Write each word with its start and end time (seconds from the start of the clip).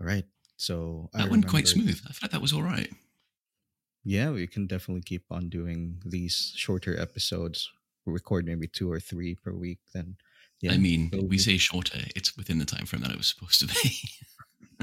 All 0.00 0.06
right. 0.06 0.24
So 0.56 1.10
that 1.12 1.26
I 1.26 1.28
went 1.28 1.48
quite 1.48 1.68
smooth. 1.68 2.00
I 2.08 2.12
feel 2.12 2.18
like 2.22 2.30
that 2.30 2.40
was 2.42 2.52
all 2.52 2.62
right. 2.62 2.90
Yeah, 4.04 4.30
we 4.30 4.46
can 4.46 4.66
definitely 4.66 5.02
keep 5.02 5.24
on 5.30 5.48
doing 5.48 6.02
these 6.04 6.52
shorter 6.56 6.98
episodes. 7.00 7.70
we 8.04 8.12
record 8.12 8.44
maybe 8.44 8.66
two 8.66 8.90
or 8.92 9.00
three 9.00 9.34
per 9.34 9.52
week. 9.52 9.78
Then, 9.92 10.16
yeah. 10.60 10.72
I 10.72 10.76
mean, 10.76 11.10
so 11.12 11.22
we 11.22 11.38
say 11.38 11.56
shorter. 11.56 12.00
It's 12.14 12.36
within 12.36 12.58
the 12.58 12.66
time 12.66 12.86
frame 12.86 13.02
that 13.02 13.10
it 13.10 13.16
was 13.16 13.28
supposed 13.28 13.60
to 13.60 13.66
be. 13.66 13.98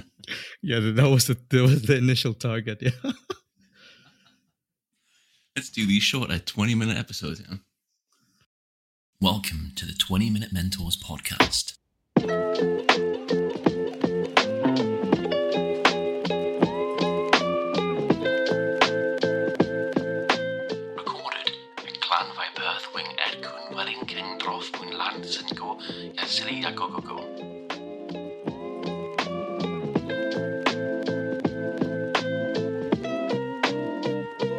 yeah, 0.62 0.79
that 0.79 1.10
was 1.10 1.28
the 1.28 1.37
that 1.49 1.62
was 1.62 1.83
the 1.83 1.97
initial 1.97 2.33
target. 2.33 2.81
Yeah. 2.81 2.91
Let's 5.55 5.69
do 5.69 5.85
these 5.85 6.03
shorter, 6.03 6.39
twenty 6.39 6.73
minute 6.73 6.97
episodes. 6.97 7.41
Yeah. 7.47 7.57
Welcome 9.19 9.73
to 9.75 9.85
the 9.85 9.93
Twenty 9.93 10.31
Minute 10.31 10.51
Mentors 10.51 10.97
podcast. 10.97 11.78
Go, 26.72 26.88
go, 26.88 26.99
go. 26.99 27.17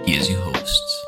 Here's 0.06 0.30
your 0.30 0.40
hosts. 0.40 1.06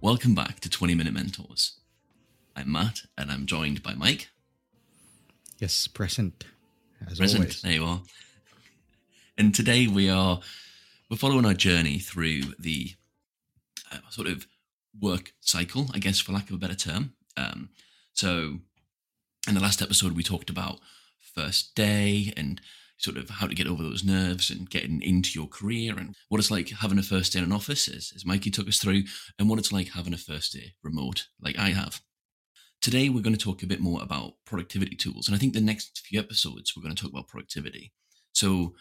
Welcome 0.00 0.34
back 0.34 0.60
to 0.60 0.68
20 0.68 0.94
Minute 0.94 1.14
Mentors. 1.14 1.78
I'm 2.54 2.70
Matt 2.70 3.02
and 3.16 3.30
I'm 3.30 3.46
joined 3.46 3.82
by 3.82 3.94
Mike. 3.94 4.28
Yes, 5.58 5.86
present. 5.86 6.44
As 7.08 7.18
present, 7.18 7.40
always. 7.44 7.62
there 7.62 7.72
you 7.72 7.84
are. 7.84 8.02
And 9.38 9.54
today 9.54 9.86
we 9.86 10.10
are 10.10 10.40
we're 11.12 11.18
following 11.18 11.44
our 11.44 11.52
journey 11.52 11.98
through 11.98 12.40
the 12.58 12.92
uh, 13.92 13.98
sort 14.08 14.26
of 14.26 14.46
work 14.98 15.34
cycle, 15.42 15.90
I 15.92 15.98
guess, 15.98 16.18
for 16.18 16.32
lack 16.32 16.48
of 16.48 16.54
a 16.54 16.58
better 16.58 16.74
term. 16.74 17.12
Um, 17.36 17.68
so, 18.14 18.60
in 19.46 19.52
the 19.52 19.60
last 19.60 19.82
episode, 19.82 20.12
we 20.12 20.22
talked 20.22 20.48
about 20.48 20.80
first 21.34 21.74
day 21.74 22.32
and 22.34 22.62
sort 22.96 23.18
of 23.18 23.28
how 23.28 23.46
to 23.46 23.54
get 23.54 23.66
over 23.66 23.82
those 23.82 24.02
nerves 24.02 24.50
and 24.50 24.70
getting 24.70 25.02
into 25.02 25.38
your 25.38 25.48
career 25.48 25.98
and 25.98 26.14
what 26.30 26.38
it's 26.38 26.50
like 26.50 26.70
having 26.70 26.98
a 26.98 27.02
first 27.02 27.34
day 27.34 27.40
in 27.40 27.44
an 27.44 27.52
office, 27.52 27.88
as, 27.88 28.10
as 28.16 28.24
Mikey 28.24 28.50
took 28.50 28.66
us 28.66 28.78
through, 28.78 29.02
and 29.38 29.50
what 29.50 29.58
it's 29.58 29.72
like 29.72 29.90
having 29.90 30.14
a 30.14 30.18
first 30.18 30.54
day 30.54 30.72
remote, 30.82 31.26
like 31.42 31.58
I 31.58 31.72
have. 31.72 32.00
Today, 32.80 33.10
we're 33.10 33.20
going 33.20 33.36
to 33.36 33.44
talk 33.44 33.62
a 33.62 33.66
bit 33.66 33.80
more 33.80 34.02
about 34.02 34.36
productivity 34.46 34.96
tools. 34.96 35.28
And 35.28 35.36
I 35.36 35.38
think 35.38 35.52
the 35.52 35.60
next 35.60 36.06
few 36.06 36.18
episodes, 36.18 36.72
we're 36.74 36.82
going 36.82 36.94
to 36.94 37.02
talk 37.02 37.12
about 37.12 37.28
productivity. 37.28 37.92
So, 38.32 38.72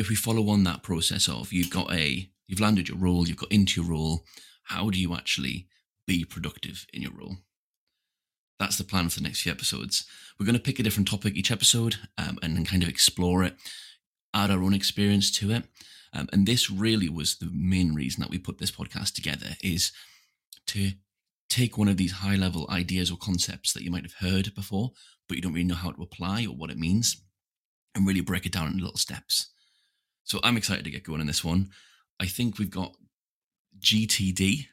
if 0.00 0.08
we 0.08 0.16
follow 0.16 0.48
on 0.48 0.64
that 0.64 0.82
process 0.82 1.28
of 1.28 1.52
you've 1.52 1.70
got 1.70 1.92
a, 1.92 2.30
you've 2.48 2.58
landed 2.58 2.88
your 2.88 2.96
role, 2.96 3.28
you've 3.28 3.36
got 3.36 3.52
into 3.52 3.82
your 3.82 3.90
role, 3.90 4.24
how 4.64 4.88
do 4.88 4.98
you 4.98 5.14
actually 5.14 5.66
be 6.06 6.24
productive 6.24 6.86
in 6.94 7.02
your 7.02 7.12
role? 7.12 7.36
That's 8.58 8.78
the 8.78 8.84
plan 8.84 9.10
for 9.10 9.20
the 9.20 9.24
next 9.24 9.42
few 9.42 9.52
episodes. 9.52 10.06
We're 10.38 10.46
going 10.46 10.56
to 10.56 10.62
pick 10.62 10.78
a 10.78 10.82
different 10.82 11.06
topic 11.06 11.36
each 11.36 11.50
episode 11.50 11.96
um, 12.16 12.38
and 12.42 12.56
then 12.56 12.64
kind 12.64 12.82
of 12.82 12.88
explore 12.88 13.44
it, 13.44 13.56
add 14.32 14.50
our 14.50 14.62
own 14.62 14.72
experience 14.72 15.30
to 15.32 15.50
it. 15.50 15.64
Um, 16.14 16.30
and 16.32 16.46
this 16.46 16.70
really 16.70 17.10
was 17.10 17.36
the 17.36 17.50
main 17.52 17.94
reason 17.94 18.22
that 18.22 18.30
we 18.30 18.38
put 18.38 18.58
this 18.58 18.70
podcast 18.70 19.12
together 19.14 19.48
is 19.62 19.92
to 20.68 20.92
take 21.50 21.76
one 21.76 21.88
of 21.88 21.98
these 21.98 22.12
high 22.12 22.36
level 22.36 22.66
ideas 22.70 23.10
or 23.10 23.18
concepts 23.18 23.74
that 23.74 23.82
you 23.82 23.90
might 23.90 24.04
have 24.04 24.30
heard 24.30 24.54
before, 24.54 24.92
but 25.28 25.36
you 25.36 25.42
don't 25.42 25.52
really 25.52 25.64
know 25.64 25.74
how 25.74 25.90
to 25.90 26.02
apply 26.02 26.46
or 26.46 26.56
what 26.56 26.70
it 26.70 26.78
means, 26.78 27.22
and 27.94 28.06
really 28.06 28.22
break 28.22 28.46
it 28.46 28.52
down 28.52 28.68
in 28.68 28.78
little 28.78 28.96
steps. 28.96 29.50
So 30.24 30.40
I'm 30.42 30.56
excited 30.56 30.84
to 30.84 30.90
get 30.90 31.04
going 31.04 31.20
on 31.20 31.26
this 31.26 31.44
one. 31.44 31.70
I 32.18 32.26
think 32.26 32.58
we've 32.58 32.70
got 32.70 32.94
GTD 33.78 34.66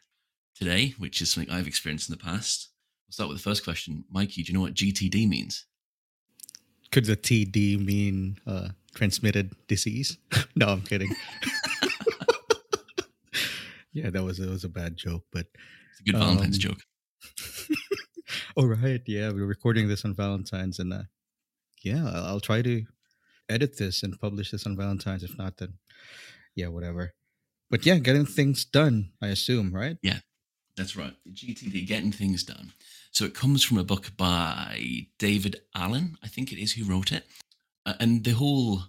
today, 0.55 0.95
which 0.97 1.21
is 1.21 1.31
something 1.31 1.53
I've 1.53 1.67
experienced 1.67 2.09
in 2.09 2.17
the 2.17 2.23
past. 2.23 2.69
We'll 3.07 3.13
start 3.13 3.29
with 3.29 3.37
the 3.37 3.43
first 3.43 3.63
question. 3.63 4.03
Mikey, 4.11 4.43
do 4.43 4.51
you 4.51 4.57
know 4.57 4.61
what 4.61 4.73
GTD 4.73 5.27
means? 5.27 5.65
Could 6.91 7.05
the 7.05 7.15
TD 7.15 7.83
mean 7.83 8.37
uh, 8.45 8.69
transmitted 8.95 9.53
disease? 9.67 10.17
no, 10.55 10.67
I'm 10.67 10.81
kidding. 10.81 11.09
yeah, 13.93 14.09
that 14.09 14.23
was 14.23 14.39
it 14.39 14.49
was 14.49 14.63
a 14.63 14.69
bad 14.69 14.97
joke, 14.97 15.23
but 15.31 15.45
it's 15.91 16.01
a 16.01 16.03
good 16.03 16.15
Valentine's 16.15 16.57
um, 16.57 16.61
joke. 16.61 16.79
All 18.55 18.67
right, 18.67 19.01
yeah, 19.05 19.31
we're 19.31 19.45
recording 19.45 19.87
this 19.87 20.05
on 20.05 20.13
Valentine's, 20.13 20.79
and 20.79 20.93
uh, 20.93 21.03
yeah, 21.83 22.05
I'll 22.05 22.39
try 22.39 22.61
to 22.61 22.85
edit 23.49 23.77
this 23.77 24.03
and 24.03 24.19
publish 24.19 24.51
this 24.51 24.65
on 24.65 24.77
Valentine's. 24.77 25.23
If 25.23 25.37
not, 25.37 25.57
then 25.57 25.73
yeah, 26.55 26.67
whatever. 26.67 27.13
But 27.69 27.85
yeah, 27.85 27.97
getting 27.97 28.25
things 28.25 28.65
done, 28.65 29.11
I 29.21 29.27
assume, 29.27 29.73
right? 29.73 29.97
Yeah, 30.01 30.19
that's 30.75 30.95
right. 30.95 31.13
GTD, 31.31 31.85
getting 31.87 32.11
things 32.11 32.43
done. 32.43 32.73
So 33.11 33.25
it 33.25 33.33
comes 33.33 33.63
from 33.63 33.77
a 33.77 33.83
book 33.83 34.11
by 34.15 35.07
David 35.17 35.61
Allen, 35.75 36.17
I 36.23 36.27
think 36.27 36.51
it 36.51 36.61
is, 36.61 36.73
who 36.73 36.85
wrote 36.85 37.11
it. 37.11 37.25
Uh, 37.85 37.95
and 37.99 38.23
the 38.23 38.31
whole, 38.31 38.81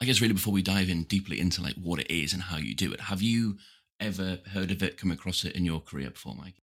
I 0.00 0.04
guess, 0.04 0.20
really 0.20 0.34
before 0.34 0.52
we 0.52 0.62
dive 0.62 0.90
in 0.90 1.04
deeply 1.04 1.40
into 1.40 1.62
like 1.62 1.76
what 1.76 2.00
it 2.00 2.10
is 2.10 2.32
and 2.32 2.42
how 2.42 2.56
you 2.56 2.74
do 2.74 2.92
it, 2.92 3.00
have 3.02 3.22
you 3.22 3.56
ever 4.00 4.40
heard 4.52 4.70
of 4.70 4.82
it, 4.82 4.98
come 4.98 5.10
across 5.10 5.44
it 5.44 5.54
in 5.54 5.64
your 5.64 5.80
career 5.80 6.10
before, 6.10 6.34
Mike? 6.34 6.56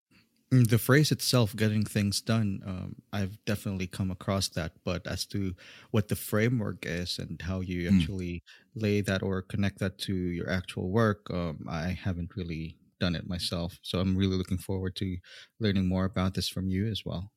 Mm, 0.53 0.69
the 0.69 0.77
phrase 0.77 1.11
itself, 1.11 1.55
getting 1.55 1.83
things 1.83 2.21
done, 2.21 2.61
um, 2.67 2.95
I've 3.11 3.43
definitely 3.45 3.87
come 3.87 4.11
across 4.11 4.49
that. 4.49 4.73
But 4.83 5.07
as 5.07 5.25
to 5.27 5.55
what 5.89 6.09
the 6.09 6.15
framework 6.15 6.85
is 6.85 7.17
and 7.17 7.41
how 7.41 7.61
you 7.61 7.89
mm. 7.89 7.95
actually 7.95 8.43
lay 8.75 9.01
that 9.01 9.23
or 9.23 9.41
connect 9.41 9.79
that 9.79 9.97
to 9.99 10.13
your 10.13 10.49
actual 10.49 10.91
work, 10.91 11.27
um, 11.31 11.65
I 11.67 11.87
haven't 11.87 12.35
really 12.35 12.77
done 12.99 13.15
it 13.15 13.27
myself. 13.27 13.79
So 13.81 13.99
I'm 13.99 14.15
really 14.15 14.37
looking 14.37 14.59
forward 14.59 14.95
to 14.97 15.17
learning 15.59 15.87
more 15.87 16.05
about 16.05 16.35
this 16.35 16.49
from 16.49 16.69
you 16.69 16.85
as 16.85 17.01
well. 17.03 17.31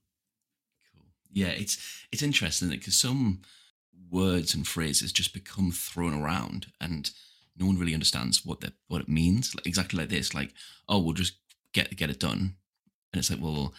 Cool. 0.93 1.07
Yeah, 1.33 1.49
it's 1.63 1.79
it's 2.13 2.23
interesting 2.23 2.69
because 2.69 3.01
some 3.01 3.41
words 4.11 4.55
and 4.55 4.69
phrases 4.69 5.11
just 5.11 5.33
become 5.33 5.73
thrown 5.73 6.13
around 6.13 6.67
and 6.83 7.11
no 7.57 7.65
one 7.65 7.79
really 7.79 7.95
understands 7.95 8.45
what 8.45 8.61
the 8.61 8.75
what 8.89 9.01
it 9.01 9.09
means. 9.09 9.55
Like, 9.55 9.67
exactly 9.67 10.01
like 10.01 10.11
this, 10.11 10.35
like 10.35 10.53
oh, 10.87 10.99
we'll 10.99 11.15
just 11.15 11.39
get 11.73 11.97
get 11.97 12.11
it 12.11 12.21
done 12.21 12.57
and 13.13 13.19
it's 13.19 13.31
like, 13.31 13.41
well, 13.41 13.75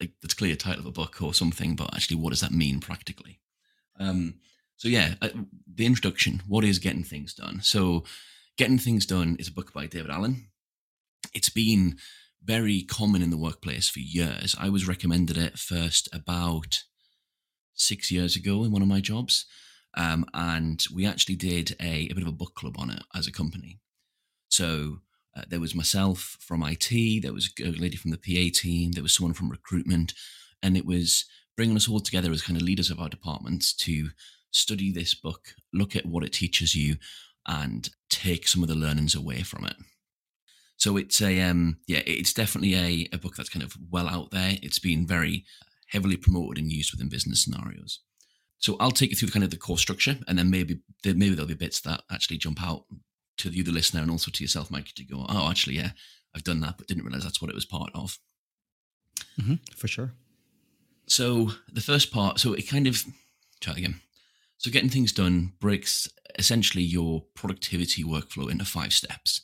like 0.00 0.12
that's 0.20 0.34
clearly 0.34 0.54
a 0.54 0.56
title 0.56 0.80
of 0.80 0.86
a 0.86 0.92
book 0.92 1.22
or 1.22 1.34
something, 1.34 1.76
but 1.76 1.94
actually, 1.94 2.16
what 2.16 2.30
does 2.30 2.40
that 2.40 2.52
mean 2.52 2.80
practically? 2.80 3.40
Um, 3.98 4.34
so 4.76 4.88
yeah, 4.88 5.14
uh, 5.22 5.28
the 5.72 5.86
introduction. 5.86 6.42
What 6.46 6.64
is 6.64 6.78
getting 6.78 7.04
things 7.04 7.34
done? 7.34 7.60
So, 7.62 8.04
getting 8.56 8.78
things 8.78 9.06
done 9.06 9.36
is 9.38 9.48
a 9.48 9.52
book 9.52 9.72
by 9.72 9.86
David 9.86 10.10
Allen. 10.10 10.48
It's 11.34 11.50
been 11.50 11.98
very 12.44 12.82
common 12.82 13.22
in 13.22 13.30
the 13.30 13.36
workplace 13.36 13.88
for 13.88 14.00
years. 14.00 14.56
I 14.58 14.68
was 14.68 14.88
recommended 14.88 15.38
it 15.38 15.58
first 15.58 16.08
about 16.12 16.82
six 17.74 18.10
years 18.10 18.36
ago 18.36 18.64
in 18.64 18.72
one 18.72 18.82
of 18.82 18.88
my 18.88 19.00
jobs. 19.00 19.46
Um, 19.94 20.24
and 20.32 20.84
we 20.94 21.06
actually 21.06 21.36
did 21.36 21.76
a, 21.78 22.08
a, 22.10 22.14
bit 22.14 22.22
of 22.22 22.28
a 22.28 22.32
book 22.32 22.54
club 22.54 22.76
on 22.78 22.90
it 22.90 23.02
as 23.14 23.26
a 23.26 23.32
company. 23.32 23.78
So 24.48 24.98
uh, 25.36 25.42
there 25.48 25.60
was 25.60 25.74
myself 25.74 26.36
from 26.40 26.62
IT, 26.62 27.22
there 27.22 27.32
was 27.32 27.50
a 27.60 27.70
lady 27.70 27.96
from 27.96 28.10
the 28.10 28.18
PA 28.18 28.52
team, 28.54 28.92
there 28.92 29.02
was 29.02 29.14
someone 29.14 29.34
from 29.34 29.50
recruitment, 29.50 30.14
and 30.62 30.76
it 30.76 30.84
was 30.84 31.24
bringing 31.56 31.76
us 31.76 31.88
all 31.88 32.00
together 32.00 32.30
as 32.32 32.42
kind 32.42 32.56
of 32.56 32.62
leaders 32.62 32.90
of 32.90 33.00
our 33.00 33.08
departments 33.08 33.72
to 33.74 34.10
study 34.50 34.92
this 34.92 35.14
book, 35.14 35.54
look 35.72 35.96
at 35.96 36.06
what 36.06 36.24
it 36.24 36.32
teaches 36.32 36.74
you, 36.74 36.96
and 37.46 37.90
take 38.10 38.46
some 38.46 38.62
of 38.62 38.68
the 38.68 38.74
learnings 38.74 39.14
away 39.14 39.42
from 39.42 39.64
it. 39.64 39.76
So 40.76 40.96
it's 40.96 41.22
a 41.22 41.40
um, 41.42 41.78
yeah, 41.86 42.02
it's 42.06 42.32
definitely 42.32 42.74
a, 42.74 43.08
a 43.14 43.18
book 43.18 43.36
that's 43.36 43.48
kind 43.48 43.62
of 43.62 43.76
well 43.90 44.08
out 44.08 44.30
there. 44.32 44.58
It's 44.62 44.78
been 44.78 45.06
very 45.06 45.44
heavily 45.88 46.16
promoted 46.16 46.58
and 46.58 46.72
used 46.72 46.92
within 46.92 47.08
business 47.08 47.44
scenarios. 47.44 48.00
So 48.58 48.76
I'll 48.80 48.90
take 48.90 49.10
you 49.10 49.16
through 49.16 49.30
kind 49.30 49.44
of 49.44 49.50
the 49.50 49.56
core 49.56 49.78
structure, 49.78 50.18
and 50.26 50.38
then 50.38 50.50
maybe 50.50 50.80
maybe 51.04 51.30
there'll 51.30 51.46
be 51.48 51.54
bits 51.54 51.80
that 51.82 52.02
actually 52.10 52.38
jump 52.38 52.62
out 52.62 52.84
to 53.50 53.56
you, 53.56 53.62
the 53.62 53.72
listener, 53.72 54.00
and 54.00 54.10
also 54.10 54.30
to 54.30 54.44
yourself, 54.44 54.70
Mike, 54.70 54.92
to 54.94 55.04
go, 55.04 55.26
oh, 55.28 55.50
actually, 55.50 55.76
yeah, 55.76 55.90
I've 56.34 56.44
done 56.44 56.60
that, 56.60 56.78
but 56.78 56.86
didn't 56.86 57.04
realize 57.04 57.24
that's 57.24 57.40
what 57.40 57.50
it 57.50 57.54
was 57.54 57.64
part 57.64 57.90
of. 57.94 58.18
Mm-hmm, 59.40 59.54
for 59.76 59.88
sure. 59.88 60.12
So 61.06 61.52
the 61.72 61.80
first 61.80 62.12
part, 62.12 62.40
so 62.40 62.52
it 62.52 62.68
kind 62.68 62.86
of, 62.86 63.04
try 63.60 63.74
again. 63.74 64.00
So 64.58 64.70
getting 64.70 64.90
things 64.90 65.12
done 65.12 65.52
breaks 65.60 66.08
essentially 66.38 66.82
your 66.82 67.24
productivity 67.34 68.04
workflow 68.04 68.50
into 68.50 68.64
five 68.64 68.92
steps 68.92 69.42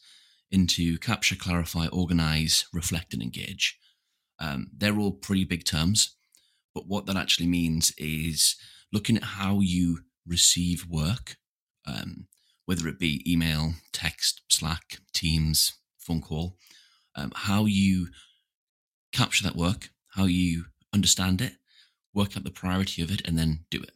into 0.51 0.99
capture, 0.99 1.37
clarify, 1.37 1.87
organize, 1.89 2.67
reflect, 2.73 3.13
and 3.13 3.23
engage. 3.23 3.79
Um, 4.41 4.69
they're 4.77 4.99
all 4.99 5.13
pretty 5.13 5.45
big 5.45 5.65
terms, 5.65 6.17
but 6.75 6.87
what 6.87 7.07
that 7.07 7.17
actually 7.17 7.49
means 7.49 7.93
is 7.99 8.57
looking 8.93 9.17
at 9.17 9.25
how 9.25 9.61
you 9.61 10.01
receive 10.27 10.87
work, 10.89 11.37
um, 11.87 12.29
whether 12.69 12.87
it 12.87 12.99
be 12.99 13.25
email, 13.27 13.73
text, 13.93 14.43
Slack, 14.51 14.99
Teams, 15.15 15.73
phone 15.97 16.21
call, 16.21 16.59
um, 17.17 17.33
how 17.35 17.65
you 17.65 18.09
capture 19.11 19.43
that 19.43 19.57
work, 19.57 19.89
how 20.17 20.25
you 20.25 20.67
understand 20.93 21.41
it, 21.41 21.55
work 22.13 22.37
out 22.37 22.45
the 22.45 22.51
priority 22.51 23.01
of 23.01 23.11
it, 23.11 23.27
and 23.27 23.39
then 23.39 23.61
do 23.71 23.81
it. 23.81 23.93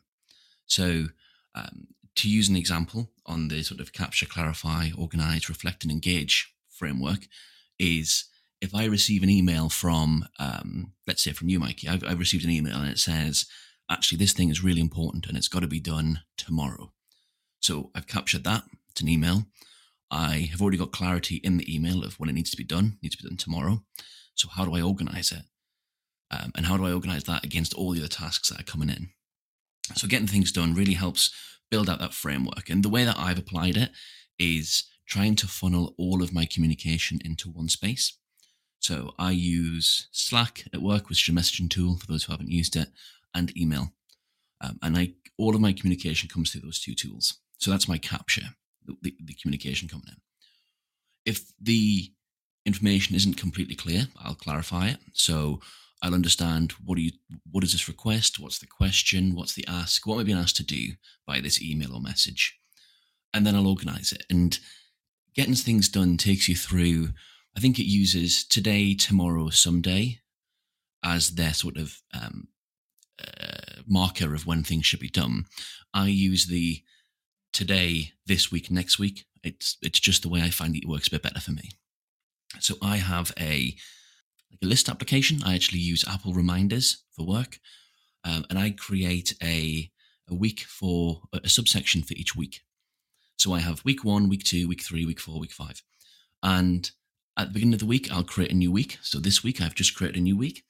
So, 0.64 1.08
um, 1.54 1.88
to 2.16 2.30
use 2.30 2.48
an 2.48 2.56
example 2.56 3.10
on 3.26 3.48
the 3.48 3.62
sort 3.62 3.78
of 3.78 3.92
capture, 3.92 4.24
clarify, 4.24 4.88
organize, 4.96 5.50
reflect, 5.50 5.82
and 5.82 5.92
engage 5.92 6.50
framework, 6.70 7.26
is 7.78 8.24
if 8.62 8.74
I 8.74 8.86
receive 8.86 9.22
an 9.22 9.28
email 9.28 9.68
from, 9.68 10.24
um, 10.38 10.94
let's 11.06 11.22
say 11.22 11.32
from 11.32 11.50
you, 11.50 11.60
Mikey, 11.60 11.88
I've, 11.88 12.04
I've 12.04 12.18
received 12.18 12.46
an 12.46 12.50
email 12.50 12.78
and 12.78 12.90
it 12.90 12.98
says, 12.98 13.44
actually, 13.90 14.16
this 14.16 14.32
thing 14.32 14.48
is 14.48 14.64
really 14.64 14.80
important 14.80 15.26
and 15.26 15.36
it's 15.36 15.48
got 15.48 15.60
to 15.60 15.68
be 15.68 15.80
done 15.80 16.20
tomorrow. 16.38 16.94
So 17.62 17.90
I've 17.94 18.06
captured 18.06 18.44
that. 18.44 18.64
It's 18.90 19.00
an 19.00 19.08
email. 19.08 19.46
I 20.10 20.48
have 20.50 20.60
already 20.60 20.76
got 20.76 20.92
clarity 20.92 21.36
in 21.36 21.56
the 21.56 21.74
email 21.74 22.04
of 22.04 22.20
when 22.20 22.28
it 22.28 22.34
needs 22.34 22.50
to 22.50 22.56
be 22.56 22.64
done, 22.64 22.98
needs 23.02 23.16
to 23.16 23.22
be 23.22 23.28
done 23.28 23.38
tomorrow. 23.38 23.82
So 24.34 24.48
how 24.48 24.66
do 24.66 24.74
I 24.74 24.82
organize 24.82 25.32
it? 25.32 25.44
Um, 26.30 26.52
and 26.54 26.66
how 26.66 26.76
do 26.76 26.84
I 26.84 26.92
organize 26.92 27.24
that 27.24 27.44
against 27.44 27.72
all 27.72 27.92
the 27.92 28.00
other 28.00 28.08
tasks 28.08 28.50
that 28.50 28.60
are 28.60 28.64
coming 28.64 28.90
in? 28.90 29.10
So 29.94 30.08
getting 30.08 30.26
things 30.26 30.52
done 30.52 30.74
really 30.74 30.94
helps 30.94 31.32
build 31.70 31.88
out 31.88 32.00
that 32.00 32.14
framework. 32.14 32.68
And 32.68 32.82
the 32.82 32.88
way 32.88 33.04
that 33.04 33.18
I've 33.18 33.38
applied 33.38 33.76
it 33.76 33.90
is 34.38 34.84
trying 35.06 35.36
to 35.36 35.46
funnel 35.46 35.94
all 35.96 36.22
of 36.22 36.32
my 36.32 36.46
communication 36.46 37.20
into 37.24 37.50
one 37.50 37.68
space. 37.68 38.18
So 38.80 39.14
I 39.18 39.30
use 39.30 40.08
Slack 40.10 40.64
at 40.74 40.82
work, 40.82 41.08
which 41.08 41.28
is 41.28 41.34
a 41.34 41.38
messaging 41.38 41.70
tool 41.70 41.96
for 41.96 42.06
those 42.06 42.24
who 42.24 42.32
haven't 42.32 42.50
used 42.50 42.74
it, 42.76 42.88
and 43.34 43.56
email. 43.56 43.92
Um, 44.60 44.78
and 44.82 44.96
I 44.96 45.14
all 45.38 45.54
of 45.54 45.60
my 45.60 45.72
communication 45.72 46.28
comes 46.28 46.50
through 46.50 46.62
those 46.62 46.80
two 46.80 46.94
tools. 46.94 47.38
So 47.62 47.70
that's 47.70 47.88
my 47.88 47.96
capture, 47.96 48.42
the, 48.84 49.14
the, 49.24 49.36
communication 49.40 49.88
coming 49.88 50.06
in. 50.08 50.16
If 51.24 51.52
the 51.60 52.12
information 52.66 53.14
isn't 53.14 53.36
completely 53.36 53.76
clear, 53.76 54.08
I'll 54.20 54.34
clarify 54.34 54.88
it. 54.88 54.98
So 55.12 55.60
I'll 56.02 56.12
understand 56.12 56.72
what 56.84 56.96
do 56.96 57.02
you 57.02 57.12
what 57.52 57.62
is 57.62 57.70
this 57.70 57.86
request, 57.86 58.40
what's 58.40 58.58
the 58.58 58.66
question, 58.66 59.36
what's 59.36 59.54
the 59.54 59.64
ask, 59.68 60.04
what 60.04 60.14
am 60.14 60.20
I 60.20 60.24
being 60.24 60.38
asked 60.38 60.56
to 60.56 60.64
do 60.64 60.94
by 61.24 61.40
this 61.40 61.62
email 61.62 61.94
or 61.94 62.00
message, 62.00 62.58
and 63.32 63.46
then 63.46 63.54
I'll 63.54 63.68
organize 63.68 64.10
it. 64.10 64.24
And 64.28 64.58
getting 65.32 65.54
things 65.54 65.88
done 65.88 66.16
takes 66.16 66.48
you 66.48 66.56
through. 66.56 67.10
I 67.56 67.60
think 67.60 67.78
it 67.78 67.86
uses 67.86 68.44
today, 68.44 68.94
tomorrow, 68.94 69.50
someday 69.50 70.18
as 71.04 71.36
their 71.36 71.54
sort 71.54 71.76
of 71.76 72.00
um, 72.12 72.48
uh, 73.20 73.82
marker 73.86 74.34
of 74.34 74.46
when 74.46 74.64
things 74.64 74.84
should 74.84 75.00
be 75.00 75.08
done. 75.08 75.44
I 75.94 76.08
use 76.08 76.46
the 76.46 76.82
today, 77.52 78.12
this 78.26 78.50
week, 78.50 78.70
next 78.70 78.98
week. 78.98 79.24
It's 79.42 79.76
it's 79.82 80.00
just 80.00 80.22
the 80.22 80.28
way 80.28 80.40
I 80.42 80.50
find 80.50 80.76
it 80.76 80.88
works 80.88 81.08
a 81.08 81.12
bit 81.12 81.22
better 81.22 81.40
for 81.40 81.52
me. 81.52 81.70
So 82.60 82.76
I 82.82 82.96
have 82.96 83.32
a 83.38 83.74
like 84.50 84.62
a 84.62 84.66
list 84.66 84.88
application. 84.88 85.40
I 85.44 85.54
actually 85.54 85.80
use 85.80 86.04
Apple 86.06 86.32
Reminders 86.32 87.04
for 87.10 87.26
work, 87.26 87.58
um, 88.24 88.44
and 88.50 88.58
I 88.58 88.70
create 88.70 89.34
a 89.42 89.90
a 90.28 90.34
week 90.34 90.60
for 90.60 91.22
a 91.32 91.48
subsection 91.48 92.02
for 92.02 92.14
each 92.14 92.36
week. 92.36 92.60
So 93.36 93.52
I 93.52 93.60
have 93.60 93.84
week 93.84 94.04
one, 94.04 94.28
week 94.28 94.44
two, 94.44 94.68
week 94.68 94.82
three, 94.82 95.04
week 95.04 95.20
four, 95.20 95.40
week 95.40 95.52
five, 95.52 95.82
and 96.42 96.90
at 97.36 97.48
the 97.48 97.54
beginning 97.54 97.74
of 97.74 97.80
the 97.80 97.86
week 97.86 98.12
I'll 98.12 98.22
create 98.22 98.52
a 98.52 98.56
new 98.56 98.70
week. 98.70 98.98
So 99.02 99.18
this 99.18 99.42
week 99.42 99.60
I've 99.60 99.74
just 99.74 99.96
created 99.96 100.18
a 100.18 100.22
new 100.22 100.36
week, 100.36 100.62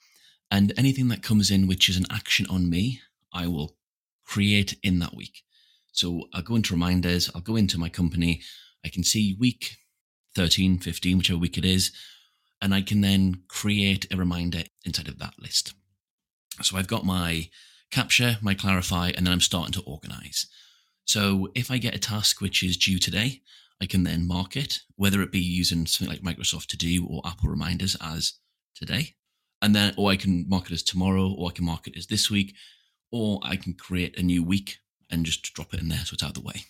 and 0.51 0.73
anything 0.77 1.09
that 1.09 1.23
comes 1.23 1.51
in 1.51 1.67
which 1.67 1.89
is 1.89 1.97
an 1.97 2.07
action 2.11 2.47
on 2.49 2.71
me, 2.71 3.01
I 3.33 3.47
will 3.47 3.77
create 4.25 4.79
in 4.83 4.99
that 5.01 5.15
week. 5.15 5.43
So 5.93 6.25
I'll 6.33 6.43
go 6.43 6.57
into 6.57 6.75
reminders, 6.75 7.31
I'll 7.35 7.41
go 7.43 7.57
into 7.57 7.79
my 7.79 7.89
company, 7.89 8.43
I 8.85 8.89
can 8.89 9.05
see 9.05 9.37
week 9.39 9.77
13, 10.35 10.79
15, 10.79 11.19
whichever 11.19 11.39
week 11.39 11.59
it 11.59 11.65
is, 11.65 11.93
and 12.61 12.75
I 12.75 12.83
can 12.83 13.01
then 13.01 13.43
create 13.49 14.07
a 14.13 14.17
reminder 14.17 14.63
inside 14.85 15.09
of 15.09 15.19
that 15.19 15.35
list. 15.39 15.75
So 16.63 16.77
I've 16.77 16.89
got 16.89 17.05
my 17.05 17.49
capture, 17.91 18.39
my 18.41 18.55
clarify, 18.55 19.13
and 19.17 19.27
then 19.27 19.33
I'm 19.33 19.41
starting 19.41 19.73
to 19.73 19.83
organize. 19.83 20.47
So 21.05 21.49
if 21.55 21.71
I 21.71 21.79
get 21.79 21.95
a 21.95 21.99
task 21.99 22.41
which 22.41 22.63
is 22.63 22.77
due 22.77 22.99
today, 22.99 23.43
I 23.81 23.87
can 23.87 24.05
then 24.05 24.27
mark 24.27 24.57
it, 24.57 24.81
whether 24.97 25.21
it 25.23 25.33
be 25.33 25.41
using 25.41 25.87
something 25.87 26.09
like 26.09 26.23
Microsoft 26.23 26.67
To 26.69 26.77
Do 26.77 27.07
or 27.07 27.21
Apple 27.25 27.51
Reminders 27.51 27.97
as 28.01 28.35
today. 28.75 29.17
And 29.61 29.75
then, 29.75 29.93
or 29.97 30.11
I 30.11 30.17
can 30.17 30.49
mark 30.49 30.67
it 30.67 30.73
as 30.73 30.83
tomorrow, 30.83 31.33
or 31.33 31.51
I 31.51 31.53
can 31.53 31.65
mark 31.65 31.87
it 31.87 31.97
as 31.97 32.07
this 32.07 32.31
week, 32.31 32.55
or 33.11 33.41
I 33.43 33.57
can 33.57 33.75
create 33.75 34.19
a 34.19 34.23
new 34.23 34.43
week 34.43 34.79
and 35.13 35.27
just 35.27 35.53
drop 35.55 35.73
it 35.75 35.81
in 35.81 35.89
there 35.89 35.99
so 35.99 36.15
it's 36.15 36.23
out 36.23 36.31
of 36.31 36.35
the 36.35 36.41
way. 36.41 36.65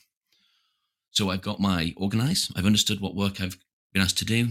So 1.10 1.30
I've 1.30 1.42
got 1.42 1.60
my 1.60 1.94
organize. 1.96 2.50
I've 2.56 2.66
understood 2.66 3.00
what 3.00 3.14
work 3.14 3.40
I've 3.40 3.56
been 3.92 4.02
asked 4.02 4.18
to 4.18 4.24
do. 4.24 4.48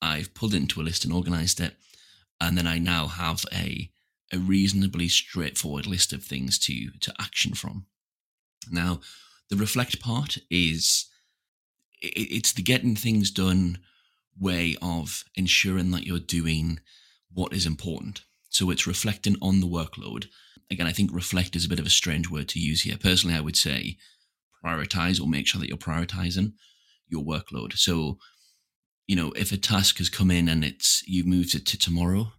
I've 0.00 0.32
pulled 0.34 0.54
it 0.54 0.58
into 0.58 0.80
a 0.80 0.84
list 0.84 1.04
and 1.04 1.12
organized 1.12 1.60
it. 1.60 1.74
And 2.40 2.56
then 2.56 2.66
I 2.66 2.78
now 2.78 3.06
have 3.06 3.44
a, 3.52 3.90
a 4.32 4.38
reasonably 4.38 5.08
straightforward 5.08 5.86
list 5.86 6.12
of 6.12 6.22
things 6.22 6.58
to, 6.60 6.90
to 7.00 7.12
action 7.18 7.54
from. 7.54 7.86
Now, 8.70 9.00
the 9.48 9.56
reflect 9.56 10.00
part 10.00 10.38
is 10.50 11.06
it, 12.00 12.08
it's 12.08 12.52
the 12.52 12.62
getting 12.62 12.96
things 12.96 13.30
done 13.30 13.78
way 14.38 14.76
of 14.80 15.24
ensuring 15.34 15.90
that 15.90 16.06
you're 16.06 16.18
doing 16.18 16.80
what 17.32 17.52
is 17.52 17.66
important. 17.66 18.22
So 18.50 18.70
it's 18.70 18.86
reflecting 18.86 19.36
on 19.40 19.60
the 19.60 19.66
workload. 19.66 20.26
Again, 20.70 20.86
I 20.86 20.92
think 20.92 21.10
reflect 21.12 21.56
is 21.56 21.64
a 21.64 21.68
bit 21.68 21.80
of 21.80 21.86
a 21.86 21.90
strange 21.90 22.30
word 22.30 22.48
to 22.50 22.60
use 22.60 22.82
here. 22.82 22.98
Personally, 23.00 23.36
I 23.36 23.40
would 23.40 23.56
say 23.56 23.96
prioritize 24.64 25.20
or 25.20 25.26
make 25.26 25.46
sure 25.46 25.60
that 25.60 25.68
you're 25.68 25.78
prioritizing 25.78 26.52
your 27.08 27.24
workload. 27.24 27.78
So 27.78 28.18
you 29.10 29.16
know, 29.16 29.32
if 29.32 29.50
a 29.50 29.56
task 29.56 29.98
has 29.98 30.08
come 30.08 30.30
in 30.30 30.48
and 30.48 30.62
it's 30.62 31.02
you've 31.04 31.26
moved 31.26 31.56
it 31.56 31.66
to 31.66 31.76
tomorrow, 31.76 32.32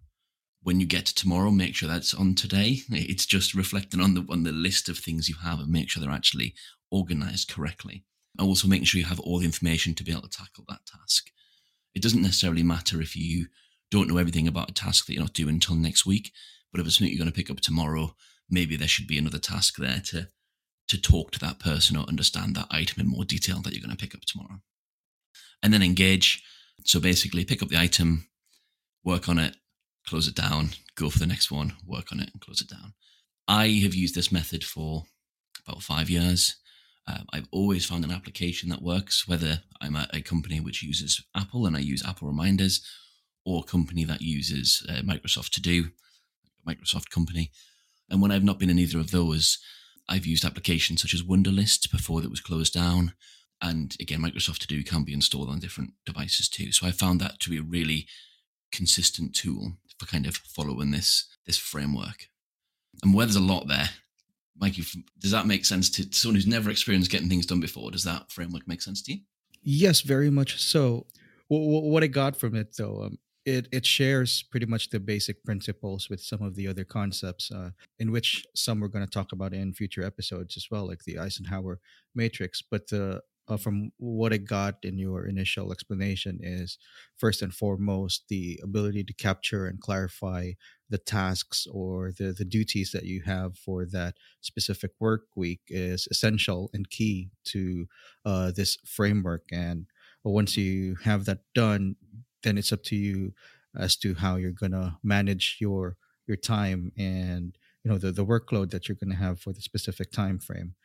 when 0.63 0.79
you 0.79 0.85
get 0.85 1.05
to 1.07 1.13
tomorrow, 1.13 1.51
make 1.51 1.75
sure 1.75 1.89
that's 1.89 2.13
on 2.13 2.33
today. 2.33 2.77
It's 2.89 3.25
just 3.25 3.53
reflecting 3.53 3.99
on 3.99 4.13
the 4.13 4.25
on 4.29 4.43
the 4.43 4.53
list 4.53 4.87
of 4.87 4.97
things 4.97 5.27
you 5.27 5.35
have 5.43 5.59
and 5.59 5.67
make 5.67 5.89
sure 5.89 5.99
they're 5.99 6.09
actually 6.09 6.53
organized 6.89 7.49
correctly. 7.49 8.05
And 8.39 8.47
also 8.47 8.69
making 8.69 8.85
sure 8.85 8.99
you 8.99 9.07
have 9.07 9.19
all 9.19 9.39
the 9.39 9.45
information 9.45 9.95
to 9.95 10.03
be 10.05 10.13
able 10.13 10.21
to 10.21 10.29
tackle 10.29 10.63
that 10.69 10.85
task. 10.85 11.29
It 11.93 12.01
doesn't 12.01 12.21
necessarily 12.21 12.63
matter 12.63 13.01
if 13.01 13.17
you 13.17 13.47
don't 13.91 14.07
know 14.07 14.17
everything 14.17 14.47
about 14.47 14.71
a 14.71 14.73
task 14.73 15.05
that 15.05 15.13
you're 15.13 15.23
not 15.23 15.33
doing 15.33 15.55
until 15.55 15.75
next 15.75 16.05
week, 16.05 16.31
but 16.71 16.79
if 16.81 16.87
it's 16.87 16.97
something 16.97 17.11
you're 17.11 17.23
going 17.23 17.31
to 17.31 17.35
pick 17.35 17.51
up 17.51 17.59
tomorrow, 17.59 18.15
maybe 18.49 18.75
there 18.75 18.87
should 18.87 19.07
be 19.07 19.17
another 19.17 19.39
task 19.39 19.75
there 19.77 20.01
to 20.05 20.29
to 20.87 20.99
talk 20.99 21.31
to 21.31 21.39
that 21.39 21.59
person 21.59 21.95
or 21.95 22.03
understand 22.05 22.53
that 22.53 22.67
item 22.69 22.99
in 22.99 23.07
more 23.07 23.23
detail 23.23 23.61
that 23.61 23.71
you're 23.71 23.81
going 23.81 23.95
to 23.95 24.03
pick 24.03 24.13
up 24.13 24.21
tomorrow. 24.25 24.59
And 25.63 25.71
then 25.71 25.81
engage 25.81 26.43
so 26.85 26.99
basically, 26.99 27.45
pick 27.45 27.61
up 27.61 27.69
the 27.69 27.77
item, 27.77 28.27
work 29.03 29.29
on 29.29 29.37
it, 29.37 29.55
close 30.07 30.27
it 30.27 30.35
down, 30.35 30.69
go 30.95 31.09
for 31.09 31.19
the 31.19 31.27
next 31.27 31.51
one, 31.51 31.73
work 31.85 32.11
on 32.11 32.19
it, 32.19 32.29
and 32.33 32.41
close 32.41 32.61
it 32.61 32.69
down. 32.69 32.93
I 33.47 33.67
have 33.83 33.93
used 33.93 34.15
this 34.15 34.31
method 34.31 34.63
for 34.63 35.03
about 35.67 35.83
five 35.83 36.09
years. 36.09 36.55
Um, 37.07 37.25
I've 37.33 37.47
always 37.51 37.85
found 37.85 38.03
an 38.03 38.11
application 38.11 38.69
that 38.69 38.81
works, 38.81 39.27
whether 39.27 39.61
I'm 39.81 39.95
at 39.95 40.15
a 40.15 40.21
company 40.21 40.59
which 40.59 40.83
uses 40.83 41.23
Apple 41.35 41.65
and 41.65 41.75
I 41.75 41.79
use 41.79 42.03
Apple 42.05 42.27
Reminders, 42.27 42.85
or 43.45 43.63
company 43.63 44.03
that 44.03 44.21
uses 44.21 44.85
uh, 44.89 45.01
Microsoft 45.01 45.49
To 45.51 45.61
Do, 45.61 45.89
Microsoft 46.67 47.09
company. 47.09 47.51
And 48.09 48.21
when 48.21 48.31
I've 48.31 48.43
not 48.43 48.59
been 48.59 48.69
in 48.69 48.79
either 48.79 48.99
of 48.99 49.11
those, 49.11 49.57
I've 50.07 50.25
used 50.25 50.45
applications 50.45 51.01
such 51.01 51.13
as 51.13 51.23
Wunderlist 51.23 51.91
before 51.91 52.21
that 52.21 52.29
was 52.29 52.41
closed 52.41 52.73
down. 52.73 53.13
And 53.61 53.95
again, 53.99 54.19
Microsoft 54.21 54.59
To 54.59 54.67
Do 54.67 54.83
can 54.83 55.03
be 55.03 55.13
installed 55.13 55.49
on 55.49 55.59
different 55.59 55.93
devices 56.05 56.49
too. 56.49 56.71
So 56.71 56.87
I 56.87 56.91
found 56.91 57.19
that 57.21 57.39
to 57.39 57.49
be 57.49 57.57
a 57.57 57.63
really 57.63 58.07
consistent 58.71 59.35
tool 59.35 59.73
for 59.97 60.05
kind 60.05 60.25
of 60.25 60.35
following 60.35 60.91
this 60.91 61.27
this 61.45 61.57
framework. 61.57 62.27
And 63.03 63.13
where 63.13 63.25
there's 63.25 63.35
a 63.35 63.39
lot 63.39 63.67
there, 63.67 63.89
Mikey, 64.57 64.83
does 65.19 65.31
that 65.31 65.47
make 65.47 65.65
sense 65.65 65.89
to 65.91 66.07
someone 66.11 66.35
who's 66.35 66.47
never 66.47 66.69
experienced 66.69 67.11
getting 67.11 67.29
things 67.29 67.45
done 67.45 67.59
before? 67.59 67.91
Does 67.91 68.03
that 68.03 68.31
framework 68.31 68.67
make 68.67 68.81
sense 68.81 69.01
to 69.03 69.13
you? 69.13 69.19
Yes, 69.63 70.01
very 70.01 70.29
much 70.29 70.61
so. 70.61 71.05
What 71.47 72.03
I 72.03 72.07
got 72.07 72.35
from 72.35 72.55
it, 72.55 72.75
though, 72.77 73.03
um, 73.03 73.17
it 73.45 73.67
it 73.71 73.85
shares 73.85 74.43
pretty 74.51 74.65
much 74.65 74.89
the 74.89 74.99
basic 74.99 75.43
principles 75.43 76.09
with 76.09 76.21
some 76.21 76.41
of 76.41 76.55
the 76.55 76.67
other 76.67 76.83
concepts 76.83 77.51
uh, 77.51 77.71
in 77.99 78.11
which 78.11 78.45
some 78.55 78.79
we're 78.79 78.87
going 78.87 79.05
to 79.05 79.09
talk 79.09 79.31
about 79.31 79.53
in 79.53 79.73
future 79.73 80.03
episodes 80.03 80.55
as 80.57 80.67
well 80.69 80.87
like 80.87 81.03
the 81.05 81.17
eisenhower 81.17 81.79
matrix 82.13 82.61
but 82.61 82.87
the 82.89 83.21
uh, 83.47 83.57
from 83.57 83.91
what 83.97 84.31
I 84.31 84.37
got 84.37 84.75
in 84.83 84.97
your 84.97 85.25
initial 85.25 85.71
explanation 85.71 86.39
is 86.41 86.77
first 87.17 87.41
and 87.41 87.53
foremost 87.53 88.23
the 88.29 88.59
ability 88.63 89.03
to 89.03 89.13
capture 89.13 89.65
and 89.65 89.81
clarify 89.81 90.51
the 90.89 90.97
tasks 90.97 91.67
or 91.71 92.11
the, 92.17 92.33
the 92.37 92.45
duties 92.45 92.91
that 92.91 93.03
you 93.03 93.23
have 93.23 93.57
for 93.57 93.85
that 93.85 94.15
specific 94.41 94.91
work 94.99 95.23
week 95.35 95.61
is 95.67 96.07
essential 96.11 96.69
and 96.73 96.89
key 96.89 97.31
to 97.45 97.87
uh, 98.25 98.51
this 98.51 98.77
framework. 98.85 99.43
And 99.51 99.87
once 100.23 100.55
you 100.55 100.95
have 101.03 101.25
that 101.25 101.39
done, 101.55 101.95
then 102.43 102.57
it's 102.57 102.71
up 102.71 102.83
to 102.83 102.95
you 102.95 103.33
as 103.77 103.95
to 103.97 104.15
how 104.15 104.35
you're 104.35 104.51
gonna 104.51 104.97
manage 105.03 105.57
your 105.59 105.97
your 106.27 106.37
time 106.37 106.91
and 106.97 107.57
you 107.83 107.91
know 107.91 107.97
the, 107.97 108.11
the 108.11 108.25
workload 108.25 108.71
that 108.71 108.87
you're 108.87 108.97
gonna 109.01 109.15
have 109.15 109.39
for 109.39 109.53
the 109.53 109.61
specific 109.61 110.11
time 110.11 110.39
frame. 110.39 110.75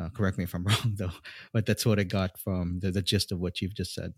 Uh, 0.00 0.08
correct 0.08 0.38
me 0.38 0.44
if 0.44 0.54
I'm 0.54 0.64
wrong, 0.64 0.94
though, 0.96 1.12
but 1.52 1.66
that's 1.66 1.86
what 1.86 1.98
I 1.98 2.04
got 2.04 2.38
from 2.38 2.80
the, 2.80 2.90
the 2.90 3.02
gist 3.02 3.32
of 3.32 3.40
what 3.40 3.60
you've 3.60 3.74
just 3.74 3.94
said. 3.94 4.14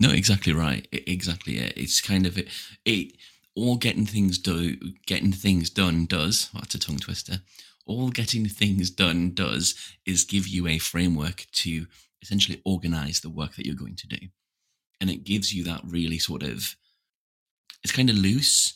No, 0.00 0.10
exactly 0.10 0.52
right. 0.52 0.86
Exactly. 0.92 1.58
It. 1.58 1.72
It's 1.76 2.00
kind 2.00 2.26
of 2.26 2.36
it, 2.36 2.48
it. 2.84 3.16
all 3.54 3.76
getting 3.76 4.06
things 4.06 4.38
do 4.38 4.76
getting 5.06 5.32
things 5.32 5.70
done 5.70 6.06
does. 6.06 6.50
Well, 6.52 6.62
that's 6.62 6.74
a 6.74 6.78
tongue 6.78 6.98
twister. 6.98 7.40
All 7.86 8.10
getting 8.10 8.46
things 8.46 8.90
done 8.90 9.32
does 9.32 9.74
is 10.04 10.24
give 10.24 10.48
you 10.48 10.66
a 10.66 10.78
framework 10.78 11.46
to 11.52 11.86
essentially 12.20 12.60
organize 12.64 13.20
the 13.20 13.30
work 13.30 13.54
that 13.54 13.64
you're 13.64 13.74
going 13.74 13.96
to 13.96 14.08
do, 14.08 14.18
and 15.00 15.10
it 15.10 15.24
gives 15.24 15.54
you 15.54 15.64
that 15.64 15.82
really 15.84 16.18
sort 16.18 16.42
of. 16.42 16.76
It's 17.84 17.92
kind 17.92 18.10
of 18.10 18.16
loose, 18.16 18.74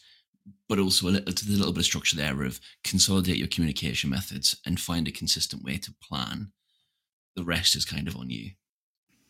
but 0.69 0.79
also 0.79 1.09
a 1.09 1.11
little, 1.11 1.35
a 1.35 1.51
little 1.51 1.73
bit 1.73 1.81
of 1.81 1.85
structure 1.85 2.17
there 2.17 2.43
of 2.45 2.61
consolidate 2.85 3.39
your 3.39 3.49
communication 3.49 4.09
methods 4.09 4.57
and 4.65 4.79
find 4.79 5.09
a 5.09 5.13
consistent 5.13 5.65
way 5.65 5.79
to 5.79 5.95
plan. 6.01 6.53
The 7.35 7.45
rest 7.45 7.75
is 7.75 7.85
kind 7.85 8.07
of 8.07 8.17
on 8.17 8.31
you. 8.31 8.53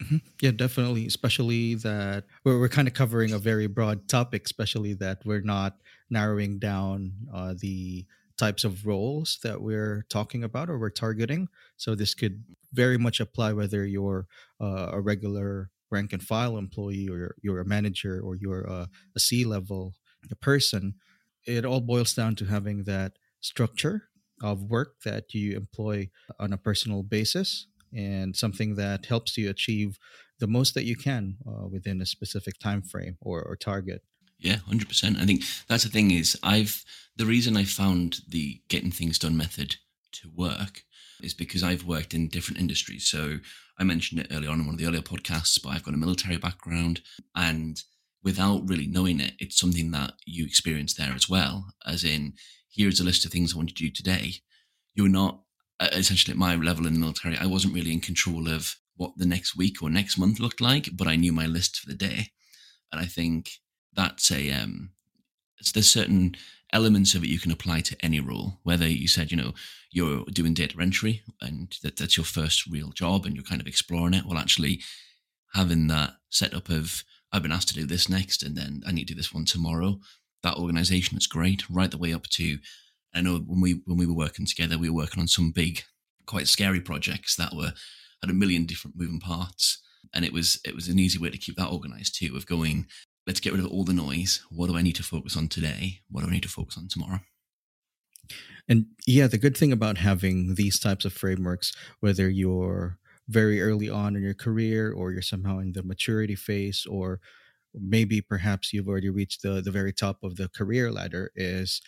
Mm-hmm. 0.03 0.17
Yeah, 0.41 0.51
definitely. 0.51 1.07
Especially 1.07 1.75
that 1.77 2.25
we're, 2.45 2.59
we're 2.59 2.69
kind 2.69 2.89
of 2.89 2.95
covering 2.95 3.33
a 3.33 3.39
very 3.39 3.67
broad 3.67 4.09
topic, 4.09 4.43
especially 4.45 4.95
that 4.95 5.23
we're 5.25 5.43
not 5.43 5.77
narrowing 6.11 6.59
down 6.59 7.13
uh, 7.33 7.55
the 7.59 8.07
types 8.37 8.65
of 8.65 8.87
roles 8.87 9.39
that 9.43 9.61
we're 9.61 10.07
talking 10.09 10.45
about 10.45 10.71
or 10.71 10.79
we're 10.79 10.91
targeting. 10.91 11.49
So 11.77 11.95
this 11.95 12.15
could 12.15 12.43
very 12.73 12.97
much 12.97 13.21
apply 13.21 13.53
whether 13.53 13.85
you're 13.85 14.27
uh, 14.61 14.91
a 14.93 15.01
regular 15.01 15.71
rank 15.91 16.13
and 16.13 16.23
file 16.23 16.57
employee 16.57 17.09
or 17.09 17.35
you're, 17.43 17.61
a 17.61 17.65
manager 17.65 18.21
or 18.23 18.37
you're 18.37 18.63
a, 18.63 18.89
a 19.17 19.21
C 19.21 19.45
level 19.45 19.95
person. 20.41 20.95
It 21.47 21.65
all 21.65 21.81
boils 21.81 22.15
down 22.15 22.35
to 22.37 22.47
having 22.47 22.85
that 22.85 23.13
structure 23.41 24.05
of 24.43 24.63
work 24.63 25.01
that 25.05 25.35
you 25.35 25.57
employ 25.57 26.11
on 26.39 26.53
a 26.53 26.59
personal 26.59 27.03
basis 27.03 27.67
and 27.93 28.37
something 28.37 28.77
that 28.77 29.07
helps 29.07 29.37
you 29.37 29.51
achieve 29.51 29.99
the 30.39 30.47
most 30.47 30.75
that 30.75 30.85
you 30.85 30.97
can 30.97 31.37
uh, 31.47 31.67
within 31.67 32.01
a 32.01 32.07
specific 32.07 32.59
time 32.59 32.83
frame 32.83 33.17
or, 33.21 33.43
or 33.43 33.57
target 33.57 34.03
yeah 34.39 34.57
100% 34.71 35.21
i 35.21 35.27
think 35.27 35.43
that's 35.69 35.85
the 35.85 35.91
thing 35.91 36.11
is 36.11 36.39
i've 36.43 36.85
the 37.17 37.27
reason 37.27 37.57
i 37.57 37.65
found 37.65 38.21
the 38.29 38.61
getting 38.69 38.91
things 38.91 39.19
done 39.19 39.37
method 39.37 39.77
to 40.13 40.31
work 40.35 40.83
is 41.23 41.35
because 41.35 41.63
i've 41.63 41.85
worked 41.85 42.15
in 42.15 42.29
different 42.29 42.61
industries 42.61 43.07
so 43.07 43.39
i 43.79 43.85
mentioned 43.85 44.21
it 44.21 44.29
earlier 44.31 44.51
on 44.51 44.61
in 44.61 44.67
one 44.67 44.75
of 44.75 44.79
the 44.79 44.87
earlier 44.87 45.03
podcasts 45.03 45.61
but 45.63 45.71
i've 45.71 45.85
got 45.85 45.95
a 45.95 45.99
military 45.99 46.37
background 46.37 47.01
and 47.35 47.83
without 48.23 48.69
really 48.69 48.87
knowing 48.87 49.21
it 49.21 49.33
it's 49.39 49.59
something 49.59 49.91
that 49.91 50.15
you 50.27 50.45
experience 50.45 50.95
there 50.95 51.13
as 51.15 51.29
well 51.29 51.73
as 51.87 52.05
in 52.05 52.35
here's 52.71 53.01
a 53.01 53.05
list 53.05 53.25
of 53.25 53.33
things 53.33 53.55
i 53.55 53.57
want 53.57 53.69
to 53.69 53.75
do 53.75 53.91
today 53.91 54.35
you're 54.95 55.09
not 55.09 55.41
essentially 55.81 56.33
at 56.33 56.39
my 56.39 56.55
level 56.55 56.87
in 56.87 56.95
the 56.95 57.01
military, 57.01 57.37
I 57.37 57.47
wasn't 57.47 57.75
really 57.75 57.93
in 57.93 58.01
control 58.01 58.49
of 58.49 58.77
what 58.97 59.13
the 59.17 59.27
next 59.27 59.57
week 59.57 59.83
or 59.83 59.89
next 59.89 60.19
month 60.19 60.39
looked 60.39 60.61
like, 60.61 60.91
but 60.93 61.07
I 61.07 61.17
knew 61.17 61.33
my 61.33 61.47
list 61.47 61.79
for 61.79 61.89
the 61.89 61.97
day. 61.97 62.29
And 62.93 63.01
I 63.01 63.07
think 63.07 63.51
that's 63.95 64.31
a 64.31 64.51
um, 64.53 64.91
there's 65.75 65.91
certain 65.91 66.37
elements 66.73 67.15
of 67.15 67.25
it 67.25 67.31
you 67.31 67.39
can 67.39 67.51
apply 67.51 67.81
to 67.81 67.97
any 68.01 68.21
role. 68.21 68.61
Whether 68.63 68.89
you 68.89 69.09
said 69.09 69.31
you 69.31 69.37
know 69.37 69.55
you're 69.91 70.25
doing 70.33 70.55
data 70.55 70.77
entry 70.81 71.23
and 71.41 71.75
that 71.83 71.97
that's 71.97 72.17
your 72.17 72.25
first 72.25 72.67
real 72.67 72.91
job 72.91 73.27
and 73.27 73.35
you're 73.35 73.45
kind 73.45 73.61
of 73.61 73.67
exploring 73.67 74.15
it, 74.15 74.25
well, 74.25 74.39
actually 74.39 74.81
having 75.55 75.89
that 75.89 76.15
setup 76.31 76.69
of 76.69 77.05
I've 77.33 77.43
been 77.43 77.53
asked 77.53 77.69
to 77.69 77.75
do 77.75 77.87
this 77.87 78.09
next, 78.09 78.43
and 78.43 78.57
then 78.57 78.83
I 78.87 78.93
need 78.93 79.07
to 79.09 79.15
do 79.15 79.19
this 79.19 79.33
one 79.33 79.45
tomorrow. 79.45 80.01
That 80.43 80.57
organization 80.57 81.17
is 81.17 81.27
great, 81.27 81.69
right 81.71 81.91
the 81.91 81.99
way 81.99 82.13
up 82.13 82.27
to 82.29 82.59
I 83.15 83.21
know 83.21 83.39
when 83.39 83.61
we 83.61 83.81
when 83.85 83.99
we 83.99 84.07
were 84.07 84.15
working 84.15 84.47
together, 84.47 84.79
we 84.79 84.89
were 84.89 84.97
working 84.97 85.21
on 85.21 85.29
some 85.29 85.51
big, 85.51 85.83
quite 86.27 86.49
scary 86.49 86.81
projects 86.81 87.37
that 87.37 87.55
were 87.55 87.73
had 88.23 88.31
a 88.31 88.35
million 88.35 88.67
different 88.67 88.97
moving 88.97 89.21
parts, 89.21 89.83
and 90.15 90.25
it 90.25 90.33
was 90.33 90.61
it 90.65 90.75
was 90.75 90.89
an 90.89 90.99
easy 90.99 91.19
way 91.19 91.31
to 91.31 91.39
keep 91.39 91.57
that 91.57 91.71
organized 91.71 92.17
too. 92.17 92.37
Of 92.37 92.47
going, 92.47 92.87
let's 93.31 93.39
get 93.39 93.53
rid 93.53 93.65
of 93.65 93.71
all 93.71 93.85
the 93.85 93.93
noise. 93.93 94.45
What 94.51 94.69
do 94.69 94.77
I 94.77 94.83
need 94.83 94.97
to 94.97 95.05
focus 95.05 95.37
on 95.37 95.47
today? 95.47 96.01
What 96.11 96.23
do 96.23 96.27
I 96.27 96.33
need 96.33 96.43
to 96.43 96.49
focus 96.49 96.77
on 96.77 96.89
tomorrow? 96.89 97.21
And 98.69 98.87
yeah, 99.07 99.29
the 99.29 99.39
good 99.39 99.57
thing 99.57 99.71
about 99.71 99.99
having 99.99 100.57
these 100.57 100.81
types 100.81 101.05
of 101.05 101.13
frameworks, 101.13 101.73
whether 102.01 102.29
you're 102.29 102.99
very 103.29 103.63
early 103.63 103.89
on 103.89 104.17
in 104.17 104.23
your 104.25 104.35
career 104.35 104.93
or 104.93 105.13
you're 105.13 105.23
somehow 105.23 105.61
in 105.61 105.75
the 105.75 105.85
maturity 105.85 106.35
phase 106.35 106.85
or 106.91 107.21
maybe 107.73 108.21
perhaps 108.21 108.73
you've 108.73 108.89
already 108.89 109.11
reached 109.11 109.43
the 109.43 109.61
the 109.61 109.71
very 109.71 109.93
top 109.93 110.19
of 110.25 110.35
the 110.35 110.49
career 110.49 110.91
ladder 110.91 111.31
is 111.37 111.81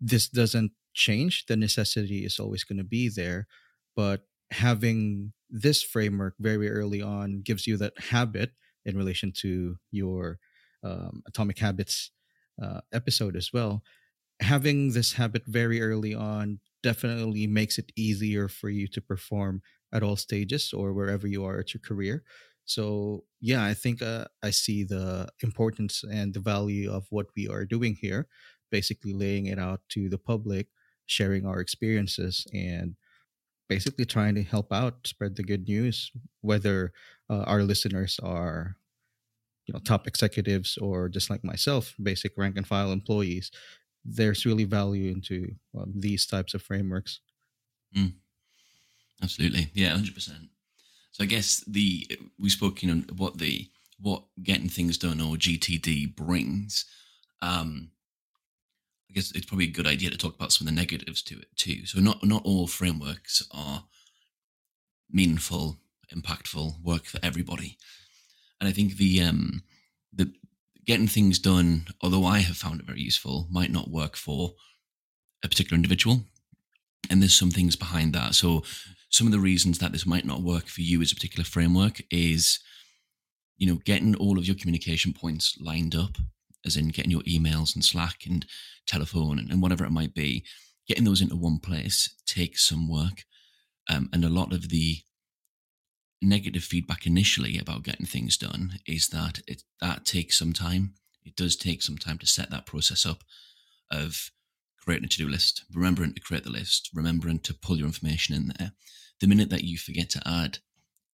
this 0.00 0.30
doesn't 0.30 0.72
change 0.94 1.44
the 1.44 1.56
necessity 1.56 2.24
is 2.24 2.40
always 2.40 2.64
going 2.64 2.78
to 2.78 2.90
be 2.98 3.06
there 3.10 3.46
but 3.94 4.22
having 4.50 5.34
this 5.50 5.82
framework 5.82 6.34
very 6.40 6.70
early 6.70 7.02
on 7.02 7.42
gives 7.42 7.66
you 7.66 7.76
that 7.76 7.92
habit 7.98 8.52
in 8.86 8.96
relation 8.96 9.30
to 9.30 9.76
your 9.90 10.38
um, 10.82 11.22
atomic 11.26 11.58
habits 11.58 12.10
uh, 12.62 12.80
episode 12.92 13.36
as 13.36 13.52
well. 13.52 13.82
Having 14.40 14.92
this 14.92 15.14
habit 15.14 15.42
very 15.46 15.80
early 15.82 16.14
on 16.14 16.60
definitely 16.82 17.46
makes 17.46 17.78
it 17.78 17.92
easier 17.96 18.48
for 18.48 18.70
you 18.70 18.88
to 18.88 19.00
perform 19.00 19.62
at 19.92 20.02
all 20.02 20.16
stages 20.16 20.72
or 20.72 20.92
wherever 20.92 21.26
you 21.26 21.44
are 21.44 21.58
at 21.58 21.74
your 21.74 21.80
career. 21.80 22.22
So 22.64 23.24
yeah 23.40 23.64
i 23.64 23.74
think 23.74 24.02
uh, 24.02 24.26
i 24.42 24.50
see 24.50 24.84
the 24.84 25.26
importance 25.42 26.04
and 26.04 26.34
the 26.34 26.40
value 26.40 26.90
of 26.92 27.06
what 27.10 27.26
we 27.34 27.48
are 27.48 27.64
doing 27.64 27.96
here 28.00 28.28
basically 28.70 29.12
laying 29.12 29.46
it 29.46 29.58
out 29.58 29.80
to 29.88 30.08
the 30.08 30.18
public, 30.18 30.68
sharing 31.06 31.44
our 31.44 31.60
experiences, 31.60 32.46
and 32.54 32.94
basically 33.68 34.04
trying 34.04 34.34
to 34.34 34.42
help 34.42 34.72
out, 34.72 35.06
spread 35.06 35.36
the 35.36 35.42
good 35.42 35.68
news, 35.68 36.10
whether 36.40 36.92
uh, 37.28 37.44
our 37.46 37.62
listeners 37.62 38.18
are 38.22 38.76
you 39.70 39.74
know 39.74 39.80
top 39.84 40.08
executives 40.08 40.76
or 40.78 41.08
just 41.08 41.30
like 41.30 41.44
myself 41.44 41.94
basic 42.02 42.32
rank 42.36 42.56
and 42.56 42.66
file 42.66 42.90
employees 42.90 43.52
there's 44.04 44.44
really 44.44 44.64
value 44.64 45.12
into 45.12 45.54
um, 45.78 45.92
these 45.94 46.26
types 46.26 46.54
of 46.54 46.62
frameworks 46.62 47.20
mm. 47.96 48.12
absolutely 49.22 49.70
yeah 49.74 49.92
100% 49.92 50.48
so 51.12 51.22
i 51.22 51.26
guess 51.26 51.62
the 51.68 52.04
we 52.38 52.50
spoke 52.50 52.82
you 52.82 52.92
know 52.92 53.02
what 53.16 53.38
the 53.38 53.68
what 54.00 54.24
getting 54.42 54.68
things 54.68 54.98
done 54.98 55.20
or 55.20 55.36
gtd 55.36 56.14
brings 56.16 56.84
um 57.42 57.90
I 59.08 59.12
guess 59.12 59.32
it's 59.32 59.46
probably 59.46 59.64
a 59.64 59.72
good 59.72 59.88
idea 59.88 60.08
to 60.10 60.16
talk 60.16 60.36
about 60.36 60.52
some 60.52 60.68
of 60.68 60.72
the 60.72 60.80
negatives 60.80 61.20
to 61.22 61.34
it 61.40 61.48
too. 61.56 61.84
So 61.84 61.98
not 61.98 62.24
not 62.24 62.44
all 62.44 62.68
frameworks 62.68 63.44
are 63.50 63.82
meaningful, 65.10 65.78
impactful 66.14 66.80
work 66.80 67.06
for 67.06 67.18
everybody. 67.20 67.76
And 68.60 68.68
I 68.68 68.72
think 68.72 68.96
the 68.96 69.22
um 69.22 69.62
the 70.12 70.32
getting 70.86 71.08
things 71.08 71.38
done, 71.38 71.86
although 72.02 72.24
I 72.24 72.38
have 72.38 72.56
found 72.56 72.80
it 72.80 72.86
very 72.86 73.00
useful, 73.00 73.46
might 73.50 73.70
not 73.70 73.90
work 73.90 74.16
for 74.16 74.54
a 75.44 75.48
particular 75.48 75.76
individual. 75.76 76.22
And 77.08 77.20
there's 77.20 77.34
some 77.34 77.50
things 77.50 77.76
behind 77.76 78.12
that. 78.14 78.34
So 78.34 78.62
some 79.08 79.26
of 79.26 79.32
the 79.32 79.40
reasons 79.40 79.78
that 79.78 79.92
this 79.92 80.06
might 80.06 80.24
not 80.24 80.42
work 80.42 80.66
for 80.66 80.82
you 80.82 81.00
as 81.00 81.12
a 81.12 81.14
particular 81.14 81.44
framework 81.44 82.02
is, 82.10 82.60
you 83.56 83.66
know, 83.66 83.80
getting 83.84 84.14
all 84.16 84.38
of 84.38 84.46
your 84.46 84.56
communication 84.56 85.12
points 85.12 85.56
lined 85.60 85.94
up 85.94 86.16
as 86.64 86.76
in 86.76 86.88
getting 86.88 87.10
your 87.10 87.22
emails 87.22 87.74
and 87.74 87.84
Slack 87.84 88.26
and 88.28 88.46
telephone 88.86 89.38
and, 89.38 89.50
and 89.50 89.62
whatever 89.62 89.84
it 89.84 89.90
might 89.90 90.14
be, 90.14 90.44
getting 90.86 91.04
those 91.04 91.20
into 91.20 91.36
one 91.36 91.58
place 91.58 92.14
takes 92.26 92.68
some 92.68 92.88
work. 92.88 93.24
Um, 93.88 94.08
and 94.12 94.24
a 94.24 94.28
lot 94.28 94.52
of 94.52 94.68
the 94.68 94.98
negative 96.22 96.62
feedback 96.62 97.06
initially 97.06 97.58
about 97.58 97.82
getting 97.82 98.06
things 98.06 98.36
done 98.36 98.78
is 98.86 99.08
that 99.08 99.40
it 99.46 99.62
that 99.80 100.04
takes 100.04 100.38
some 100.38 100.52
time. 100.52 100.94
It 101.24 101.36
does 101.36 101.56
take 101.56 101.82
some 101.82 101.98
time 101.98 102.18
to 102.18 102.26
set 102.26 102.50
that 102.50 102.66
process 102.66 103.06
up 103.06 103.22
of 103.90 104.30
creating 104.82 105.06
a 105.06 105.08
to-do 105.08 105.28
list, 105.28 105.64
remembering 105.74 106.14
to 106.14 106.20
create 106.20 106.44
the 106.44 106.50
list, 106.50 106.90
remembering 106.94 107.38
to 107.40 107.54
pull 107.54 107.76
your 107.76 107.86
information 107.86 108.34
in 108.34 108.52
there. 108.58 108.72
The 109.20 109.26
minute 109.26 109.50
that 109.50 109.64
you 109.64 109.76
forget 109.76 110.08
to 110.10 110.22
add 110.26 110.58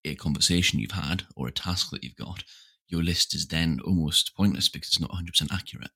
a 0.05 0.15
conversation 0.15 0.79
you've 0.79 0.93
had 0.93 1.25
or 1.35 1.49
a 1.49 1.53
task 1.53 1.91
that 1.91 2.05
you've 2.05 2.17
got, 2.17 2.45
your 2.89 3.03
list 3.03 3.35
is 3.35 3.49
then 3.49 3.81
almost 3.85 4.37
pointless 4.37 4.69
because 4.69 4.89
it's 4.89 5.01
not 5.01 5.11
100% 5.11 5.53
accurate. 5.53 5.91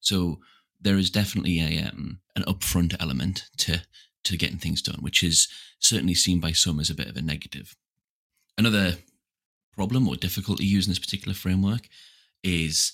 So 0.00 0.40
there 0.80 0.96
is 0.96 1.10
definitely 1.10 1.60
a 1.60 1.84
um, 1.88 2.20
an 2.34 2.42
upfront 2.42 2.96
element 3.00 3.48
to 3.58 3.82
to 4.24 4.36
getting 4.36 4.58
things 4.58 4.82
done, 4.82 4.98
which 5.00 5.22
is 5.22 5.48
certainly 5.78 6.14
seen 6.14 6.40
by 6.40 6.50
some 6.50 6.80
as 6.80 6.90
a 6.90 6.94
bit 6.94 7.06
of 7.08 7.16
a 7.16 7.22
negative. 7.22 7.76
Another 8.58 8.96
problem 9.74 10.08
or 10.08 10.16
difficulty 10.16 10.64
using 10.64 10.90
this 10.90 10.98
particular 10.98 11.34
framework 11.34 11.88
is 12.42 12.92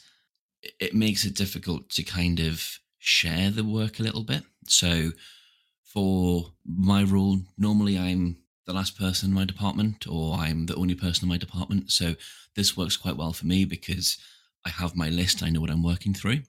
it 0.81 0.95
makes 0.95 1.25
it 1.25 1.35
difficult 1.35 1.89
to 1.91 2.03
kind 2.03 2.41
of 2.41 2.79
share 2.99 3.51
the 3.51 3.65
work 3.65 3.99
a 3.99 4.03
little 4.03 4.25
bit. 4.25 4.43
So 4.67 5.13
for 5.85 6.53
my 6.65 7.03
role, 7.03 7.41
normally 7.57 7.99
I'm 7.99 8.39
the 8.67 8.73
last 8.73 8.99
person 8.99 9.31
in 9.31 9.35
my 9.35 9.45
department 9.45 10.07
or 10.09 10.35
I'm 10.35 10.67
the 10.67 10.77
only 10.77 10.95
person 10.95 11.25
in 11.25 11.29
my 11.29 11.37
department. 11.37 11.91
So 11.91 12.15
this 12.57 12.77
works 12.77 12.97
quite 12.97 13.17
well 13.17 13.33
for 13.33 13.47
me 13.47 13.65
because 13.65 14.19
I 14.65 14.71
have 14.71 14.97
my 14.97 15.09
list, 15.09 15.43
I 15.43 15.51
know 15.51 15.61
what 15.61 15.71
I'm 15.71 15.83
working 15.83 16.15
through. 16.15 16.43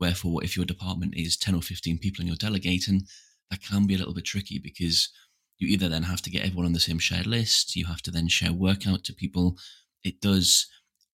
Wherefore, 0.00 0.42
if 0.42 0.56
your 0.56 0.66
department 0.66 1.14
is 1.16 1.36
10 1.36 1.54
or 1.54 1.62
15 1.62 1.98
people 1.98 2.20
and 2.20 2.28
you're 2.28 2.36
delegating, 2.36 3.06
that 3.50 3.62
can 3.62 3.86
be 3.86 3.94
a 3.94 3.98
little 3.98 4.14
bit 4.14 4.24
tricky 4.24 4.58
because 4.58 5.10
you 5.58 5.68
either 5.68 5.88
then 5.88 6.04
have 6.04 6.22
to 6.22 6.30
get 6.30 6.44
everyone 6.44 6.66
on 6.66 6.72
the 6.72 6.80
same 6.80 6.98
shared 6.98 7.26
list, 7.26 7.76
you 7.76 7.86
have 7.86 8.02
to 8.02 8.10
then 8.10 8.28
share 8.28 8.52
work 8.52 8.86
out 8.86 9.04
to 9.04 9.12
people. 9.14 9.56
It 10.02 10.20
does, 10.20 10.66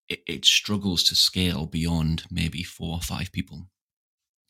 it, 0.08 0.20
it 0.26 0.44
struggles 0.44 1.02
to 1.04 1.14
scale 1.14 1.66
beyond 1.66 2.24
maybe 2.30 2.62
four 2.62 2.94
or 2.94 3.00
five 3.02 3.32
people. 3.32 3.68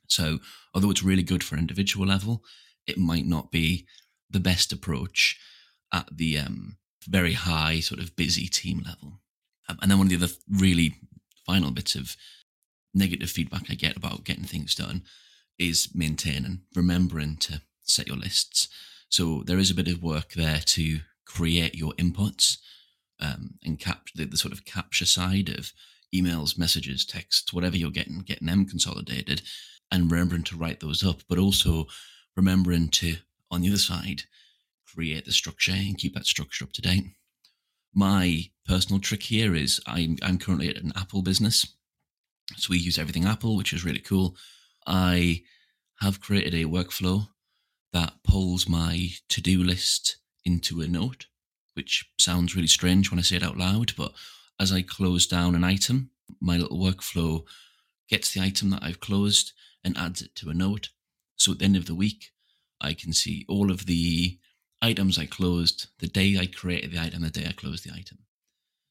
So, 0.06 0.38
although 0.75 0.90
it's 0.90 1.02
really 1.02 1.23
good 1.23 1.44
for 1.44 1.56
individual 1.56 2.06
level, 2.06 2.42
it 2.87 2.99
might 2.99 3.26
not 3.26 3.50
be 3.50 3.87
the 4.28 4.40
best 4.40 4.73
approach 4.73 5.38
at 5.92 6.09
the 6.16 6.38
um, 6.38 6.78
very 7.06 7.35
high, 7.35 7.80
sort 7.80 8.00
of 8.00 8.16
busy 8.16 8.47
team 8.49 8.82
level. 8.85 9.20
Um, 9.68 9.78
and 9.82 9.90
then 9.90 9.99
one 9.99 10.06
of 10.06 10.11
the 10.11 10.25
other 10.25 10.32
really 10.50 10.97
final 11.47 11.70
bits 11.70 11.94
of 11.94 12.16
negative 12.94 13.30
feedback 13.30 13.70
I 13.70 13.75
get 13.75 13.97
about 13.97 14.25
getting 14.25 14.44
things 14.44 14.75
done 14.75 15.02
is 15.59 15.90
maintaining, 15.94 16.62
remembering 16.75 17.37
to 17.38 17.62
set 17.82 18.09
your 18.09 18.16
lists. 18.16 18.68
So 19.11 19.43
there 19.45 19.59
is 19.59 19.71
a 19.71 19.75
bit 19.75 19.88
of 19.88 20.02
work 20.02 20.33
there 20.33 20.61
to 20.64 21.00
create 21.26 21.75
your 21.75 21.93
inputs 21.95 22.59
um, 23.21 23.59
and 23.64 23.79
capture 23.79 24.17
the, 24.17 24.25
the, 24.25 24.37
sort 24.37 24.52
of 24.52 24.64
capture 24.64 25.05
side 25.05 25.49
of 25.49 25.73
emails, 26.14 26.57
messages, 26.57 27.05
texts, 27.05 27.52
whatever 27.52 27.76
you're 27.76 27.90
getting, 27.90 28.21
getting 28.21 28.47
them 28.47 28.64
consolidated 28.67 29.43
and 29.90 30.11
remembering 30.11 30.45
to 30.45 30.57
write 30.57 30.81
those 30.81 31.05
up, 31.05 31.23
but 31.29 31.38
also 31.38 31.87
remembering 32.37 32.88
to, 32.88 33.17
on 33.50 33.61
the 33.61 33.69
other 33.69 33.79
side, 33.79 34.23
create 34.87 35.25
the 35.25 35.33
structure 35.33 35.73
and 35.73 35.99
keep 35.99 36.14
that 36.14 36.26
structure 36.26 36.64
up 36.64 36.73
to 36.73 36.83
date. 36.83 37.05
My 37.93 38.45
personal 38.67 39.00
trick 39.00 39.25
here 39.25 39.55
is 39.57 39.81
I'm, 39.87 40.19
I'm 40.23 40.38
currently 40.38 40.69
at 40.69 40.83
an 40.83 40.93
Apple 40.97 41.23
business. 41.23 41.67
So 42.57 42.69
we 42.71 42.79
use 42.79 42.99
everything 42.99 43.25
Apple, 43.25 43.57
which 43.57 43.73
is 43.73 43.85
really 43.85 43.99
cool. 43.99 44.37
I 44.87 45.43
have 46.00 46.21
created 46.21 46.55
a 46.55 46.69
workflow 46.69 47.26
that 47.92 48.14
pulls 48.25 48.68
my 48.68 49.11
to 49.28 49.40
do 49.40 49.62
list 49.62 50.16
into 50.44 50.80
a 50.80 50.87
note, 50.87 51.26
which 51.75 52.11
sounds 52.18 52.54
really 52.54 52.68
strange 52.68 53.11
when 53.11 53.18
I 53.18 53.23
say 53.23 53.37
it 53.37 53.42
out 53.42 53.56
loud. 53.56 53.92
But 53.97 54.12
as 54.59 54.73
I 54.73 54.82
close 54.82 55.26
down 55.26 55.54
an 55.54 55.64
item, 55.64 56.11
my 56.40 56.56
little 56.56 56.78
workflow 56.78 57.44
gets 58.09 58.32
the 58.32 58.40
item 58.40 58.70
that 58.70 58.82
I've 58.82 59.00
closed 59.00 59.52
and 59.82 59.97
adds 59.97 60.23
it 60.23 60.35
to 60.37 60.50
a 60.50 60.54
note. 60.54 60.90
So 61.37 61.52
at 61.52 61.59
the 61.59 61.64
end 61.64 61.76
of 61.76 61.87
the 61.87 61.94
week, 61.94 62.30
I 62.80 62.94
can 62.94 63.12
see 63.12 63.44
all 63.49 63.70
of 63.70 63.87
the 63.87 64.38
items 64.82 65.18
I 65.18 65.26
closed, 65.26 65.88
the 65.99 66.09
day 66.09 66.38
I 66.38 66.47
created 66.47 66.92
the 66.92 67.00
item, 67.00 67.23
the 67.23 67.30
day 67.30 67.47
I 67.47 67.52
closed 67.52 67.85
the 67.85 67.94
item. 67.94 68.18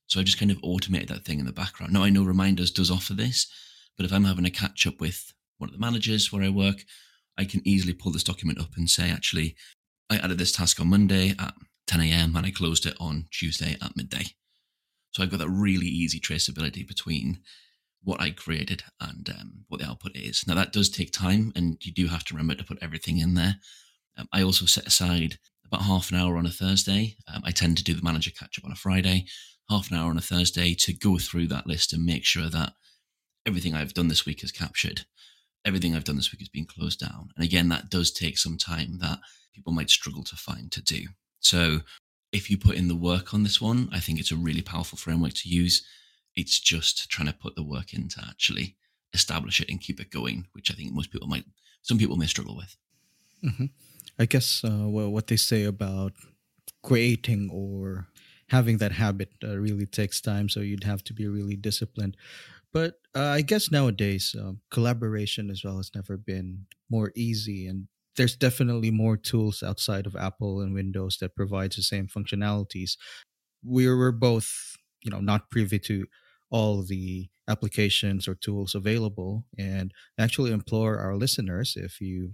So 0.07 0.19
I 0.19 0.23
just 0.23 0.39
kind 0.39 0.51
of 0.51 0.59
automated 0.63 1.09
that 1.09 1.25
thing 1.25 1.39
in 1.39 1.45
the 1.45 1.51
background. 1.51 1.93
Now 1.93 2.03
I 2.03 2.09
know 2.09 2.23
Reminders 2.23 2.71
does 2.71 2.89
offer 2.89 3.13
this, 3.13 3.47
but 3.95 4.05
if 4.05 4.13
I'm 4.13 4.25
having 4.25 4.45
a 4.45 4.51
catch 4.51 4.87
up 4.87 4.99
with 4.99 5.33
one 5.57 5.69
of 5.69 5.73
the 5.73 5.79
managers 5.79 6.31
where 6.31 6.43
I 6.43 6.49
work, 6.49 6.83
I 7.39 7.45
can 7.45 7.61
easily 7.63 7.93
pull 7.93 8.11
this 8.11 8.23
document 8.23 8.59
up 8.59 8.75
and 8.75 8.89
say, 8.89 9.09
actually, 9.09 9.55
I 10.09 10.17
added 10.17 10.37
this 10.37 10.51
task 10.51 10.79
on 10.81 10.89
Monday 10.89 11.35
at 11.39 11.53
10 11.87 12.01
a.m. 12.01 12.35
and 12.35 12.45
I 12.45 12.51
closed 12.51 12.85
it 12.85 12.95
on 12.99 13.27
Tuesday 13.31 13.77
at 13.81 13.95
midday. 13.95 14.25
So 15.11 15.23
I've 15.23 15.31
got 15.31 15.39
that 15.39 15.49
really 15.49 15.87
easy 15.87 16.19
traceability 16.19 16.85
between 16.85 17.39
what 18.03 18.21
I 18.21 18.31
created 18.31 18.83
and 18.99 19.29
um, 19.29 19.65
what 19.69 19.79
the 19.79 19.87
output 19.87 20.15
is. 20.15 20.45
Now 20.45 20.55
that 20.55 20.73
does 20.73 20.89
take 20.89 21.11
time, 21.11 21.51
and 21.55 21.77
you 21.81 21.93
do 21.93 22.07
have 22.07 22.25
to 22.25 22.33
remember 22.33 22.55
to 22.55 22.63
put 22.63 22.77
everything 22.81 23.19
in 23.19 23.35
there. 23.35 23.55
Um, 24.17 24.27
I 24.33 24.43
also 24.43 24.65
set 24.65 24.85
aside 24.85 25.39
about 25.65 25.83
half 25.83 26.11
an 26.11 26.17
hour 26.17 26.37
on 26.37 26.45
a 26.45 26.51
Thursday. 26.51 27.15
Um, 27.33 27.41
I 27.45 27.51
tend 27.51 27.77
to 27.77 27.83
do 27.83 27.93
the 27.93 28.03
manager 28.03 28.31
catch 28.31 28.59
up 28.59 28.65
on 28.65 28.71
a 28.71 28.75
Friday, 28.75 29.25
half 29.69 29.91
an 29.91 29.97
hour 29.97 30.09
on 30.09 30.17
a 30.17 30.21
Thursday 30.21 30.73
to 30.75 30.93
go 30.93 31.17
through 31.17 31.47
that 31.47 31.67
list 31.67 31.93
and 31.93 32.05
make 32.05 32.25
sure 32.25 32.49
that 32.49 32.73
everything 33.45 33.75
I've 33.75 33.93
done 33.93 34.09
this 34.09 34.25
week 34.25 34.43
is 34.43 34.51
captured. 34.51 35.05
Everything 35.65 35.95
I've 35.95 36.03
done 36.03 36.15
this 36.15 36.31
week 36.31 36.41
has 36.41 36.49
been 36.49 36.65
closed 36.65 36.99
down. 36.99 37.29
And 37.35 37.43
again, 37.43 37.69
that 37.69 37.89
does 37.89 38.11
take 38.11 38.37
some 38.37 38.57
time 38.57 38.99
that 38.99 39.19
people 39.53 39.73
might 39.73 39.89
struggle 39.89 40.23
to 40.23 40.35
find 40.35 40.71
to 40.71 40.81
do. 40.81 41.07
So 41.39 41.81
if 42.31 42.49
you 42.49 42.57
put 42.57 42.75
in 42.75 42.87
the 42.87 42.95
work 42.95 43.33
on 43.33 43.43
this 43.43 43.59
one, 43.59 43.89
I 43.91 43.99
think 43.99 44.19
it's 44.19 44.31
a 44.31 44.35
really 44.35 44.61
powerful 44.61 44.97
framework 44.97 45.33
to 45.35 45.49
use. 45.49 45.85
It's 46.35 46.59
just 46.59 47.09
trying 47.09 47.27
to 47.27 47.33
put 47.33 47.55
the 47.55 47.63
work 47.63 47.93
in 47.93 48.07
to 48.09 48.21
actually 48.27 48.77
establish 49.13 49.59
it 49.59 49.69
and 49.69 49.81
keep 49.81 49.99
it 49.99 50.11
going, 50.11 50.47
which 50.53 50.71
I 50.71 50.75
think 50.75 50.93
most 50.93 51.11
people 51.11 51.27
might, 51.27 51.45
some 51.81 51.97
people 51.97 52.17
may 52.17 52.27
struggle 52.27 52.55
with. 52.55 52.75
Mm-hmm. 53.43 53.65
I 54.17 54.25
guess 54.25 54.63
uh, 54.63 54.87
well, 54.87 55.09
what 55.09 55.27
they 55.27 55.37
say 55.37 55.63
about 55.63 56.13
creating 56.83 57.49
or 57.51 58.07
having 58.49 58.77
that 58.77 58.91
habit 58.91 59.31
uh, 59.43 59.57
really 59.57 59.85
takes 59.85 60.21
time. 60.21 60.49
So 60.49 60.59
you'd 60.59 60.83
have 60.83 61.03
to 61.05 61.13
be 61.13 61.27
really 61.27 61.55
disciplined. 61.55 62.17
But 62.71 62.98
uh, 63.15 63.21
I 63.21 63.41
guess 63.41 63.71
nowadays, 63.71 64.35
um, 64.39 64.61
collaboration 64.71 65.49
as 65.49 65.63
well 65.63 65.77
has 65.77 65.91
never 65.95 66.17
been 66.17 66.65
more 66.89 67.11
easy. 67.15 67.67
And 67.67 67.87
there's 68.15 68.35
definitely 68.35 68.91
more 68.91 69.17
tools 69.17 69.63
outside 69.63 70.05
of 70.05 70.15
Apple 70.15 70.61
and 70.61 70.73
Windows 70.73 71.17
that 71.21 71.35
provides 71.35 71.75
the 71.75 71.81
same 71.81 72.07
functionalities. 72.07 72.91
We 73.65 73.87
were 73.87 74.11
both, 74.11 74.51
you 75.01 75.11
know, 75.11 75.21
not 75.21 75.49
privy 75.49 75.79
to 75.79 76.05
all 76.51 76.83
the 76.83 77.29
applications 77.47 78.27
or 78.27 78.35
tools 78.35 78.75
available 78.75 79.45
and 79.57 79.91
actually 80.19 80.51
implore 80.51 80.99
our 80.99 81.15
listeners 81.15 81.73
if 81.75 81.99
you've 81.99 82.33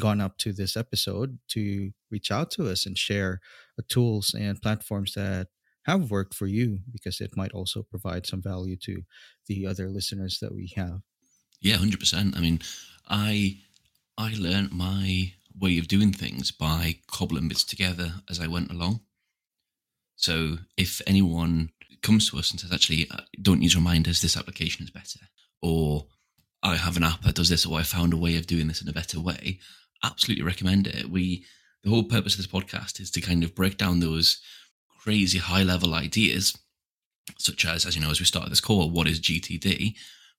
gone 0.00 0.20
up 0.20 0.38
to 0.38 0.52
this 0.52 0.76
episode 0.76 1.38
to 1.48 1.90
reach 2.10 2.30
out 2.30 2.50
to 2.50 2.68
us 2.68 2.86
and 2.86 2.96
share 2.96 3.40
tools 3.88 4.34
and 4.38 4.62
platforms 4.62 5.12
that 5.14 5.48
have 5.86 6.10
worked 6.10 6.34
for 6.34 6.46
you 6.46 6.80
because 6.92 7.20
it 7.20 7.36
might 7.36 7.52
also 7.52 7.82
provide 7.82 8.26
some 8.26 8.42
value 8.42 8.76
to 8.76 9.02
the 9.46 9.66
other 9.66 9.88
listeners 9.88 10.38
that 10.40 10.54
we 10.54 10.72
have. 10.76 11.00
Yeah 11.60 11.76
100% 11.76 12.36
i 12.36 12.40
mean 12.40 12.60
i 13.08 13.58
i 14.18 14.34
learned 14.38 14.72
my 14.72 15.32
way 15.58 15.78
of 15.78 15.88
doing 15.88 16.12
things 16.12 16.50
by 16.50 16.96
cobbling 17.06 17.48
bits 17.48 17.64
together 17.64 18.14
as 18.28 18.40
i 18.40 18.46
went 18.46 18.70
along. 18.70 19.00
So 20.16 20.58
if 20.76 21.00
anyone 21.06 21.70
comes 22.02 22.30
to 22.30 22.38
us 22.38 22.50
and 22.50 22.60
says, 22.60 22.72
actually, 22.72 23.08
uh, 23.10 23.22
don't 23.42 23.62
use 23.62 23.74
reminders, 23.74 24.22
this 24.22 24.36
application 24.36 24.84
is 24.84 24.90
better, 24.90 25.20
or 25.60 26.06
I 26.62 26.76
have 26.76 26.96
an 26.96 27.02
app 27.02 27.22
that 27.22 27.34
does 27.34 27.48
this, 27.48 27.66
or 27.66 27.78
I 27.78 27.82
found 27.82 28.12
a 28.12 28.18
way 28.18 28.36
of 28.36 28.46
doing 28.46 28.68
this 28.68 28.80
in 28.80 28.88
a 28.88 28.92
better 28.92 29.20
way, 29.20 29.58
absolutely 30.04 30.44
recommend 30.44 30.86
it. 30.86 31.10
We, 31.10 31.44
the 31.82 31.90
whole 31.90 32.04
purpose 32.04 32.34
of 32.34 32.38
this 32.38 32.46
podcast 32.46 33.00
is 33.00 33.10
to 33.12 33.20
kind 33.20 33.42
of 33.42 33.54
break 33.54 33.76
down 33.76 34.00
those 34.00 34.40
crazy 35.04 35.38
high 35.38 35.62
level 35.62 35.94
ideas, 35.94 36.56
such 37.38 37.66
as, 37.66 37.84
as 37.84 37.94
you 37.94 38.00
know, 38.00 38.10
as 38.10 38.20
we 38.20 38.26
started 38.26 38.50
this 38.50 38.60
call, 38.60 38.90
what 38.90 39.06
is 39.06 39.20
GTD, 39.20 39.94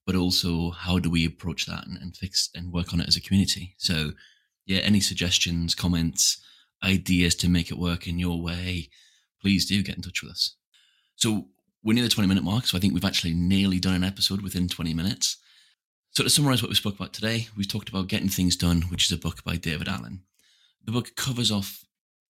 but 0.07 0.15
also 0.15 0.71
how 0.71 0.97
do 0.97 1.09
we 1.09 1.23
approach 1.23 1.67
that 1.67 1.85
and, 1.85 1.97
and 2.01 2.17
fix 2.17 2.49
and 2.55 2.73
work 2.73 2.91
on 2.91 2.99
it 2.99 3.07
as 3.07 3.15
a 3.15 3.21
community. 3.21 3.75
So, 3.77 4.13
yeah, 4.65 4.79
any 4.79 4.99
suggestions, 4.99 5.75
comments, 5.75 6.43
ideas 6.83 7.35
to 7.35 7.49
make 7.49 7.69
it 7.69 7.77
work 7.77 8.07
in 8.07 8.17
your 8.17 8.41
way, 8.41 8.89
please 9.39 9.67
do 9.67 9.83
get 9.83 9.97
in 9.97 10.01
touch 10.01 10.23
with 10.23 10.31
us. 10.31 10.55
So, 11.15 11.49
we're 11.83 11.93
near 11.93 12.03
the 12.03 12.09
20 12.09 12.27
minute 12.27 12.43
mark, 12.43 12.65
so 12.65 12.75
I 12.75 12.81
think 12.81 12.95
we've 12.95 13.05
actually 13.05 13.35
nearly 13.35 13.79
done 13.79 13.93
an 13.93 14.03
episode 14.03 14.41
within 14.41 14.67
20 14.67 14.95
minutes. 14.95 15.37
So, 16.09 16.23
to 16.23 16.29
summarize 16.29 16.63
what 16.63 16.69
we 16.69 16.75
spoke 16.75 16.95
about 16.95 17.13
today, 17.13 17.49
we've 17.55 17.67
talked 17.67 17.89
about 17.89 18.07
Getting 18.07 18.29
Things 18.29 18.55
Done, 18.55 18.83
which 18.83 19.05
is 19.05 19.11
a 19.11 19.21
book 19.21 19.43
by 19.43 19.57
David 19.57 19.87
Allen. 19.87 20.23
The 20.83 20.91
book 20.91 21.15
covers 21.15 21.51
off 21.51 21.83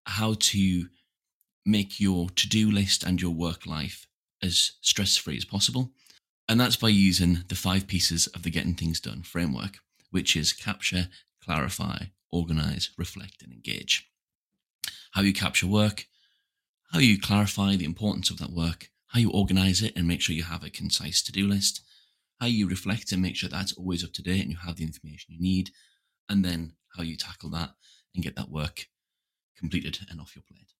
how 0.07 0.35
to 0.39 0.87
make 1.65 2.01
your 2.01 2.31
to 2.31 2.49
do 2.49 2.71
list 2.71 3.05
and 3.05 3.21
your 3.21 3.31
work 3.31 3.67
life 3.67 4.07
as 4.43 4.73
stress 4.81 5.17
free 5.17 5.37
as 5.37 5.45
possible. 5.45 5.91
And 6.49 6.61
that's 6.61 6.77
by 6.77 6.89
using 6.89 7.45
the 7.49 7.55
five 7.55 7.87
pieces 7.87 8.27
of 8.29 8.43
the 8.43 8.51
Getting 8.51 8.75
Things 8.75 9.01
Done 9.01 9.23
framework, 9.23 9.79
which 10.11 10.37
is 10.37 10.53
capture, 10.53 11.09
clarify, 11.43 12.07
organize, 12.31 12.91
reflect, 12.99 13.43
and 13.43 13.53
engage. 13.53 14.11
How 15.13 15.23
you 15.23 15.33
capture 15.33 15.67
work, 15.67 16.07
how 16.93 16.99
you 16.99 17.19
clarify 17.19 17.77
the 17.77 17.87
importance 17.87 18.31
of 18.31 18.39
that 18.39 18.53
work, 18.53 18.91
how 19.09 19.21
you 19.21 19.31
organize 19.31 19.81
it 19.81 19.97
and 19.97 20.07
make 20.07 20.21
sure 20.21 20.37
you 20.37 20.43
have 20.43 20.65
a 20.65 20.71
concise 20.71 21.23
to 21.23 21.33
do 21.33 21.47
list, 21.47 21.81
how 22.41 22.47
you 22.47 22.69
reflect 22.69 23.13
and 23.13 23.23
make 23.23 23.37
sure 23.37 23.49
that's 23.49 23.73
always 23.73 24.05
up 24.05 24.13
to 24.13 24.23
date 24.23 24.43
and 24.43 24.51
you 24.51 24.59
have 24.59 24.77
the 24.77 24.85
information 24.85 25.33
you 25.33 25.41
need, 25.41 25.71
and 26.29 26.45
then 26.45 26.75
how 26.97 27.03
you 27.03 27.17
tackle 27.17 27.49
that 27.51 27.71
and 28.15 28.23
get 28.23 28.37
that 28.37 28.51
work 28.51 28.87
completed 29.57 29.99
and 30.11 30.21
off 30.21 30.37
your 30.37 30.43
plate. 30.43 30.74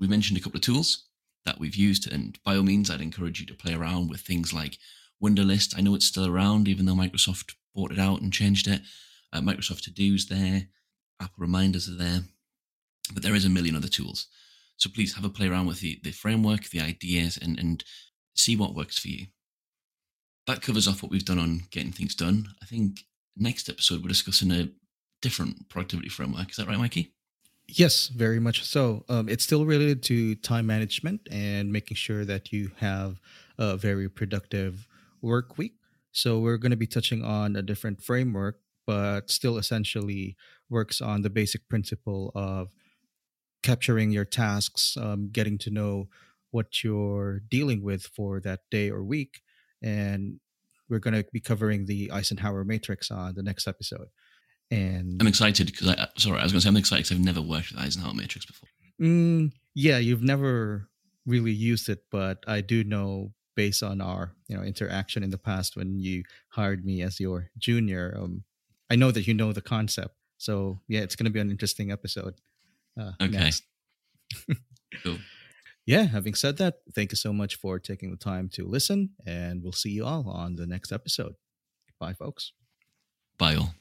We 0.00 0.08
mentioned 0.08 0.38
a 0.38 0.42
couple 0.42 0.58
of 0.58 0.62
tools 0.62 1.06
that 1.44 1.58
we've 1.58 1.76
used, 1.76 2.10
and 2.10 2.38
by 2.44 2.56
all 2.56 2.62
means, 2.62 2.90
I'd 2.90 3.00
encourage 3.00 3.40
you 3.40 3.46
to 3.46 3.54
play 3.54 3.74
around 3.74 4.08
with 4.08 4.20
things 4.20 4.52
like 4.52 4.78
Wunderlist. 5.22 5.76
I 5.76 5.80
know 5.80 5.94
it's 5.94 6.06
still 6.06 6.26
around, 6.26 6.68
even 6.68 6.86
though 6.86 6.94
Microsoft 6.94 7.54
bought 7.74 7.92
it 7.92 7.98
out 7.98 8.20
and 8.20 8.32
changed 8.32 8.68
it. 8.68 8.82
Uh, 9.32 9.40
Microsoft 9.40 9.82
To 9.82 9.90
Do's 9.90 10.26
there, 10.26 10.68
Apple 11.20 11.34
Reminders 11.38 11.88
are 11.88 11.96
there, 11.96 12.20
but 13.12 13.22
there 13.22 13.34
is 13.34 13.44
a 13.44 13.50
million 13.50 13.76
other 13.76 13.88
tools. 13.88 14.26
So 14.76 14.90
please 14.90 15.14
have 15.14 15.24
a 15.24 15.28
play 15.28 15.48
around 15.48 15.66
with 15.66 15.80
the, 15.80 16.00
the 16.02 16.10
framework, 16.10 16.68
the 16.68 16.80
ideas, 16.80 17.38
and, 17.40 17.58
and 17.58 17.84
see 18.34 18.56
what 18.56 18.74
works 18.74 18.98
for 18.98 19.08
you. 19.08 19.26
That 20.46 20.62
covers 20.62 20.88
off 20.88 21.02
what 21.02 21.12
we've 21.12 21.24
done 21.24 21.38
on 21.38 21.62
getting 21.70 21.92
things 21.92 22.14
done. 22.14 22.48
I 22.60 22.66
think 22.66 23.00
next 23.36 23.68
episode 23.68 24.02
we're 24.02 24.08
discussing 24.08 24.50
a 24.50 24.70
different 25.20 25.68
productivity 25.68 26.08
framework. 26.08 26.50
Is 26.50 26.56
that 26.56 26.66
right, 26.66 26.78
Mikey? 26.78 27.14
Yes, 27.74 28.08
very 28.08 28.38
much 28.38 28.64
so. 28.64 29.02
Um, 29.08 29.30
it's 29.30 29.44
still 29.44 29.64
related 29.64 30.02
to 30.04 30.34
time 30.34 30.66
management 30.66 31.26
and 31.30 31.72
making 31.72 31.96
sure 31.96 32.22
that 32.26 32.52
you 32.52 32.70
have 32.76 33.18
a 33.56 33.78
very 33.78 34.10
productive 34.10 34.86
work 35.22 35.56
week. 35.56 35.76
So 36.10 36.38
we're 36.38 36.58
going 36.58 36.72
to 36.72 36.76
be 36.76 36.86
touching 36.86 37.24
on 37.24 37.56
a 37.56 37.62
different 37.62 38.02
framework, 38.02 38.60
but 38.86 39.30
still 39.30 39.56
essentially 39.56 40.36
works 40.68 41.00
on 41.00 41.22
the 41.22 41.30
basic 41.30 41.66
principle 41.70 42.30
of 42.34 42.74
capturing 43.62 44.10
your 44.10 44.26
tasks, 44.26 44.98
um, 45.00 45.30
getting 45.32 45.56
to 45.58 45.70
know 45.70 46.08
what 46.50 46.84
you're 46.84 47.40
dealing 47.48 47.82
with 47.82 48.02
for 48.02 48.38
that 48.40 48.60
day 48.70 48.90
or 48.90 49.02
week, 49.02 49.40
and 49.82 50.40
we're 50.90 50.98
going 50.98 51.14
to 51.14 51.24
be 51.32 51.40
covering 51.40 51.86
the 51.86 52.10
Eisenhower 52.12 52.64
matrix 52.64 53.10
on 53.10 53.34
the 53.34 53.42
next 53.42 53.66
episode. 53.66 54.08
And 54.72 55.20
I'm 55.20 55.26
excited 55.26 55.66
because 55.66 55.88
I 55.88 56.08
sorry, 56.16 56.40
I 56.40 56.44
was 56.44 56.52
going 56.52 56.60
to 56.60 56.62
say 56.62 56.68
I'm 56.70 56.76
excited 56.78 57.04
because 57.04 57.18
I've 57.18 57.24
never 57.24 57.42
worked 57.42 57.72
with 57.72 57.78
Eisenhower 57.78 58.14
matrix 58.14 58.46
before. 58.46 58.70
Mm, 58.98 59.52
yeah, 59.74 59.98
you've 59.98 60.22
never 60.22 60.88
really 61.26 61.52
used 61.52 61.90
it, 61.90 62.04
but 62.10 62.42
I 62.46 62.62
do 62.62 62.82
know 62.82 63.32
based 63.54 63.82
on 63.82 64.00
our 64.00 64.32
you 64.48 64.56
know 64.56 64.62
interaction 64.62 65.22
in 65.22 65.28
the 65.28 65.36
past 65.36 65.76
when 65.76 65.98
you 65.98 66.24
hired 66.48 66.86
me 66.86 67.02
as 67.02 67.20
your 67.20 67.50
junior. 67.58 68.16
Um, 68.18 68.44
I 68.90 68.96
know 68.96 69.10
that 69.10 69.26
you 69.26 69.34
know 69.34 69.52
the 69.52 69.60
concept, 69.60 70.16
so 70.38 70.80
yeah, 70.88 71.00
it's 71.00 71.16
going 71.16 71.26
to 71.26 71.30
be 71.30 71.40
an 71.40 71.50
interesting 71.50 71.92
episode. 71.92 72.34
Uh, 72.98 73.12
okay. 73.20 73.50
cool. 75.04 75.18
Yeah, 75.84 76.04
having 76.04 76.34
said 76.34 76.56
that, 76.58 76.76
thank 76.94 77.12
you 77.12 77.16
so 77.16 77.34
much 77.34 77.56
for 77.56 77.78
taking 77.78 78.10
the 78.10 78.16
time 78.16 78.48
to 78.54 78.66
listen, 78.66 79.10
and 79.26 79.62
we'll 79.62 79.72
see 79.72 79.90
you 79.90 80.06
all 80.06 80.30
on 80.30 80.56
the 80.56 80.66
next 80.66 80.92
episode. 80.92 81.34
Bye, 82.00 82.14
folks. 82.14 82.52
Bye, 83.36 83.56
all. 83.56 83.74